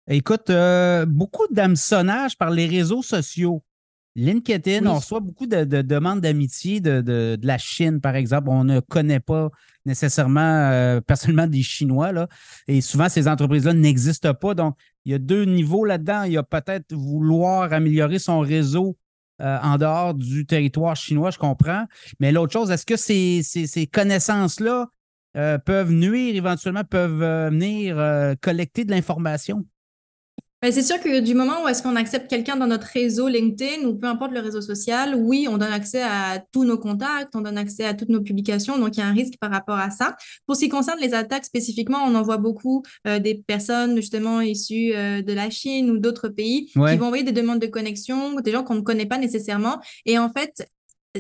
Écoute, 0.08 0.50
euh, 0.50 1.06
beaucoup 1.06 1.46
d'hameçonnage 1.50 2.36
par 2.36 2.50
les 2.50 2.66
réseaux 2.66 3.02
sociaux. 3.02 3.62
LinkedIn, 4.16 4.84
on 4.86 4.96
reçoit 4.96 5.20
beaucoup 5.20 5.46
de, 5.46 5.64
demandes 5.64 6.20
d'amitié 6.20 6.80
de, 6.80 7.38
la 7.42 7.58
Chine, 7.58 8.00
par 8.00 8.16
exemple. 8.16 8.48
On 8.48 8.64
ne 8.64 8.80
connaît 8.80 9.20
pas 9.20 9.50
nécessairement 9.86 10.40
euh, 10.40 11.00
personnellement 11.00 11.46
des 11.46 11.62
Chinois. 11.62 12.10
Là, 12.10 12.26
et 12.66 12.80
souvent, 12.80 13.08
ces 13.08 13.28
entreprises-là 13.28 13.72
n'existent 13.72 14.34
pas. 14.34 14.54
Donc, 14.54 14.74
il 15.04 15.12
y 15.12 15.14
a 15.14 15.18
deux 15.18 15.44
niveaux 15.44 15.84
là-dedans. 15.84 16.24
Il 16.24 16.32
y 16.32 16.36
a 16.36 16.42
peut-être 16.42 16.92
vouloir 16.92 17.72
améliorer 17.72 18.18
son 18.18 18.40
réseau 18.40 18.96
euh, 19.40 19.58
en 19.62 19.78
dehors 19.78 20.14
du 20.14 20.46
territoire 20.46 20.96
chinois, 20.96 21.30
je 21.30 21.38
comprends. 21.38 21.86
Mais 22.18 22.32
l'autre 22.32 22.52
chose, 22.52 22.70
est-ce 22.70 22.86
que 22.86 22.96
ces, 22.96 23.42
ces, 23.42 23.86
connaissances-là 23.86 24.88
euh, 25.36 25.58
peuvent 25.58 25.92
nuire 25.92 26.36
éventuellement, 26.36 26.84
peuvent 26.84 27.22
euh, 27.22 27.50
venir 27.50 28.36
collecter 28.40 28.84
de 28.84 28.90
l'information? 28.90 29.64
Ben, 30.62 30.70
c'est 30.72 30.82
sûr 30.82 31.00
que 31.00 31.20
du 31.20 31.34
moment 31.34 31.64
où 31.64 31.68
est-ce 31.68 31.82
qu'on 31.82 31.96
accepte 31.96 32.28
quelqu'un 32.28 32.54
dans 32.54 32.66
notre 32.66 32.86
réseau 32.86 33.28
LinkedIn 33.28 33.88
ou 33.88 33.94
peu 33.94 34.06
importe 34.06 34.32
le 34.32 34.40
réseau 34.40 34.60
social, 34.60 35.14
oui, 35.14 35.46
on 35.48 35.56
donne 35.56 35.72
accès 35.72 36.02
à 36.02 36.44
tous 36.52 36.64
nos 36.64 36.76
contacts, 36.76 37.34
on 37.34 37.40
donne 37.40 37.56
accès 37.56 37.86
à 37.86 37.94
toutes 37.94 38.10
nos 38.10 38.20
publications, 38.20 38.78
donc 38.78 38.98
il 38.98 39.00
y 39.00 39.02
a 39.02 39.06
un 39.06 39.14
risque 39.14 39.38
par 39.40 39.50
rapport 39.50 39.78
à 39.78 39.88
ça. 39.88 40.16
Pour 40.46 40.56
ce 40.56 40.60
qui 40.60 40.68
concerne 40.68 41.00
les 41.00 41.14
attaques 41.14 41.46
spécifiquement, 41.46 42.00
on 42.04 42.14
en 42.14 42.20
voit 42.20 42.36
beaucoup 42.36 42.82
euh, 43.06 43.18
des 43.18 43.36
personnes 43.36 43.96
justement 43.96 44.42
issues 44.42 44.92
euh, 44.94 45.22
de 45.22 45.32
la 45.32 45.48
Chine 45.48 45.90
ou 45.90 45.96
d'autres 45.96 46.28
pays 46.28 46.66
qui 46.66 46.96
vont 46.96 47.06
envoyer 47.06 47.24
des 47.24 47.32
demandes 47.32 47.60
de 47.60 47.66
connexion, 47.66 48.34
des 48.34 48.52
gens 48.52 48.62
qu'on 48.62 48.74
ne 48.74 48.82
connaît 48.82 49.06
pas 49.06 49.16
nécessairement. 49.16 49.80
Et 50.04 50.18
en 50.18 50.30
fait, 50.30 50.66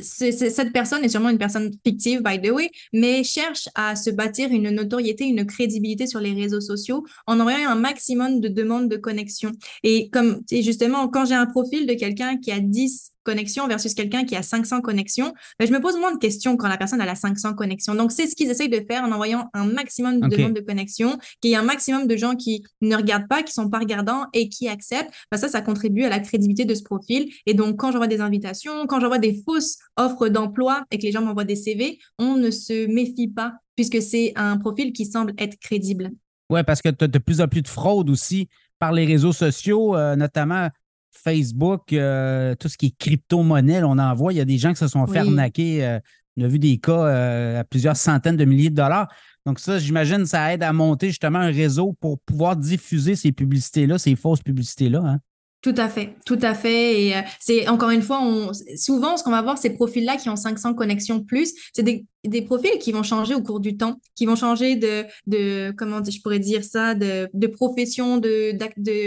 cette 0.00 0.72
personne 0.72 1.04
est 1.04 1.08
sûrement 1.08 1.30
une 1.30 1.38
personne 1.38 1.72
fictive, 1.84 2.22
by 2.22 2.40
the 2.40 2.50
way, 2.50 2.70
mais 2.92 3.24
cherche 3.24 3.68
à 3.74 3.96
se 3.96 4.10
bâtir 4.10 4.50
une 4.50 4.70
notoriété, 4.70 5.24
une 5.24 5.44
crédibilité 5.44 6.06
sur 6.06 6.20
les 6.20 6.32
réseaux 6.32 6.60
sociaux 6.60 7.04
en 7.26 7.40
envoyant 7.40 7.68
un 7.68 7.74
maximum 7.74 8.40
de 8.40 8.48
demandes 8.48 8.88
de 8.88 8.96
connexion. 8.96 9.52
Et 9.82 10.08
comme, 10.10 10.42
et 10.50 10.62
justement, 10.62 11.08
quand 11.08 11.24
j'ai 11.24 11.34
un 11.34 11.46
profil 11.46 11.86
de 11.86 11.94
quelqu'un 11.94 12.36
qui 12.36 12.52
a 12.52 12.60
10 12.60 13.09
connexions 13.22 13.66
versus 13.68 13.94
quelqu'un 13.94 14.24
qui 14.24 14.36
a 14.36 14.42
500 14.42 14.80
connexions, 14.80 15.32
ben, 15.58 15.66
je 15.66 15.72
me 15.72 15.80
pose 15.80 15.96
moins 15.98 16.12
de 16.12 16.18
questions 16.18 16.56
quand 16.56 16.68
la 16.68 16.76
personne 16.76 17.00
a 17.00 17.14
500 17.14 17.54
connexions. 17.54 17.94
Donc, 17.94 18.12
c'est 18.12 18.26
ce 18.26 18.34
qu'ils 18.34 18.50
essayent 18.50 18.68
de 18.68 18.84
faire 18.88 19.04
en 19.04 19.12
envoyant 19.12 19.50
un 19.54 19.64
maximum 19.64 20.20
de 20.20 20.28
demandes 20.28 20.54
de 20.54 20.60
connexion, 20.60 21.18
qu'il 21.40 21.50
y 21.50 21.54
ait 21.54 21.56
un 21.56 21.62
maximum 21.62 22.06
de 22.06 22.16
gens 22.16 22.36
qui 22.36 22.64
ne 22.80 22.96
regardent 22.96 23.28
pas, 23.28 23.42
qui 23.42 23.52
sont 23.52 23.68
pas 23.68 23.78
regardants 23.78 24.26
et 24.32 24.48
qui 24.48 24.68
acceptent. 24.68 25.12
Ben, 25.30 25.38
ça, 25.38 25.48
ça 25.48 25.60
contribue 25.62 26.04
à 26.04 26.08
la 26.08 26.20
crédibilité 26.20 26.64
de 26.64 26.74
ce 26.74 26.82
profil. 26.82 27.32
Et 27.46 27.54
donc, 27.54 27.76
quand 27.78 27.92
j'envoie 27.92 28.06
des 28.06 28.20
invitations, 28.20 28.86
quand 28.86 29.00
j'envoie 29.00 29.18
des 29.18 29.42
fausses 29.44 29.78
offres 29.96 30.28
d'emploi 30.28 30.84
et 30.90 30.98
que 30.98 31.02
les 31.02 31.12
gens 31.12 31.22
m'envoient 31.22 31.44
des 31.44 31.56
CV, 31.56 31.98
on 32.18 32.36
ne 32.36 32.50
se 32.50 32.86
méfie 32.86 33.28
pas 33.28 33.54
puisque 33.76 34.02
c'est 34.02 34.32
un 34.36 34.58
profil 34.58 34.92
qui 34.92 35.06
semble 35.06 35.32
être 35.38 35.58
crédible. 35.58 36.10
Oui, 36.50 36.62
parce 36.64 36.82
que 36.82 36.88
tu 36.88 37.04
as 37.04 37.08
de 37.08 37.18
plus 37.18 37.40
en 37.40 37.48
plus 37.48 37.62
de 37.62 37.68
fraude 37.68 38.10
aussi 38.10 38.48
par 38.78 38.92
les 38.92 39.04
réseaux 39.04 39.32
sociaux, 39.32 39.96
euh, 39.96 40.16
notamment 40.16 40.68
Facebook, 41.12 41.92
euh, 41.92 42.54
tout 42.54 42.68
ce 42.68 42.76
qui 42.76 42.86
est 42.86 42.98
crypto-monnaie, 42.98 43.82
on 43.82 43.98
en 43.98 44.14
voit. 44.14 44.32
Il 44.32 44.36
y 44.36 44.40
a 44.40 44.44
des 44.44 44.58
gens 44.58 44.72
qui 44.72 44.78
se 44.78 44.88
sont 44.88 45.06
fait 45.06 45.18
arnaquer. 45.18 45.84
Euh, 45.84 45.98
on 46.36 46.44
a 46.44 46.48
vu 46.48 46.58
des 46.58 46.78
cas 46.78 47.58
à 47.58 47.64
plusieurs 47.64 47.96
centaines 47.96 48.36
de 48.36 48.44
milliers 48.44 48.70
de 48.70 48.76
dollars. 48.76 49.08
Donc, 49.46 49.58
ça, 49.58 49.78
j'imagine, 49.78 50.26
ça 50.26 50.52
aide 50.52 50.62
à 50.62 50.72
monter 50.72 51.08
justement 51.08 51.38
un 51.38 51.50
réseau 51.50 51.96
pour 52.00 52.20
pouvoir 52.20 52.56
diffuser 52.56 53.16
ces 53.16 53.32
publicités-là, 53.32 53.98
ces 53.98 54.16
fausses 54.16 54.42
publicités-là. 54.42 55.02
Hein? 55.04 55.18
Tout 55.62 55.74
à 55.76 55.90
fait, 55.90 56.16
tout 56.24 56.38
à 56.40 56.54
fait. 56.54 57.02
Et 57.02 57.16
euh, 57.16 57.20
c'est 57.38 57.68
encore 57.68 57.90
une 57.90 58.00
fois, 58.00 58.20
on, 58.22 58.52
souvent, 58.76 59.18
ce 59.18 59.22
qu'on 59.22 59.30
va 59.30 59.42
voir, 59.42 59.58
ces 59.58 59.70
profils-là 59.70 60.16
qui 60.16 60.30
ont 60.30 60.36
500 60.36 60.72
connexions 60.72 61.22
plus, 61.22 61.52
c'est 61.74 61.82
des, 61.82 62.06
des, 62.24 62.40
profils 62.40 62.78
qui 62.80 62.92
vont 62.92 63.02
changer 63.02 63.34
au 63.34 63.42
cours 63.42 63.60
du 63.60 63.76
temps, 63.76 64.00
qui 64.14 64.24
vont 64.24 64.36
changer 64.36 64.76
de, 64.76 65.04
de 65.26 65.70
comment 65.76 66.02
je 66.02 66.18
pourrais 66.22 66.38
dire 66.38 66.64
ça, 66.64 66.94
de, 66.94 67.28
de 67.34 67.46
profession, 67.46 68.16
de, 68.16 68.56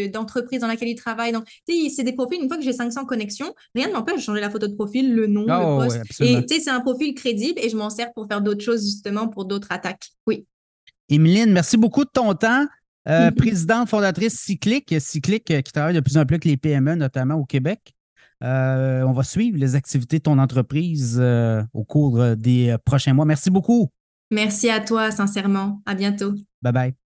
d'entreprise 0.10 0.62
dans 0.62 0.68
laquelle 0.68 0.90
ils 0.90 0.96
travaillent. 0.96 1.32
Donc, 1.32 1.48
c'est 1.68 2.04
des 2.04 2.14
profils, 2.14 2.40
une 2.40 2.48
fois 2.48 2.58
que 2.58 2.64
j'ai 2.64 2.74
500 2.74 3.06
connexions, 3.06 3.56
rien 3.74 3.88
ne 3.88 3.94
m'empêche 3.94 4.18
de 4.18 4.22
changer 4.22 4.42
la 4.42 4.52
photo 4.52 4.68
de 4.68 4.76
profil, 4.76 5.16
le 5.16 5.26
nom, 5.26 5.46
le 5.48 5.54
oh, 5.54 5.80
poste. 5.80 6.02
et 6.22 6.46
tu 6.46 6.56
sais, 6.56 6.62
c'est 6.62 6.70
un 6.70 6.82
profil 6.82 7.16
crédible 7.16 7.60
et 7.64 7.70
je 7.70 7.76
m'en 7.76 7.90
sers 7.90 8.14
pour 8.14 8.28
faire 8.28 8.42
d'autres 8.42 8.64
choses, 8.64 8.84
justement, 8.84 9.28
pour 9.28 9.46
d'autres 9.46 9.72
attaques. 9.72 10.12
Oui. 10.28 10.46
Emeline, 11.10 11.52
merci 11.52 11.78
beaucoup 11.78 12.06
de 12.06 12.12
ton 12.14 12.36
temps. 12.36 12.68
Euh, 13.10 13.30
mm-hmm. 13.30 13.36
présidente 13.36 13.90
fondatrice 13.90 14.36
Cyclic, 14.36 14.96
Cyclic 15.00 15.52
euh, 15.52 15.62
qui 15.62 15.74
travaille 15.74 15.94
de 15.94 16.00
plus 16.00 16.18
en 16.18 16.26
plus 16.26 16.36
avec 16.36 16.46
les 16.46 16.58
PME, 16.58 16.96
notamment 16.96 17.36
au 17.36 17.46
Québec. 17.46 17.94
Euh, 18.44 19.04
on 19.04 19.12
va 19.12 19.24
suivre 19.24 19.58
les 19.58 19.76
activités 19.76 20.20
de 20.20 20.24
ton 20.24 20.38
entreprise 20.38 21.22
au 21.74 21.84
cours 21.84 22.36
des 22.36 22.76
prochains 22.84 23.14
mois. 23.14 23.26
Merci 23.26 23.50
beaucoup. 23.50 23.90
Merci 24.32 24.70
à 24.70 24.82
toi, 24.82 25.12
sincèrement. 25.12 25.82
À 25.86 25.96
bientôt. 25.96 26.34
Bye 26.62 26.74
bye. 26.74 27.03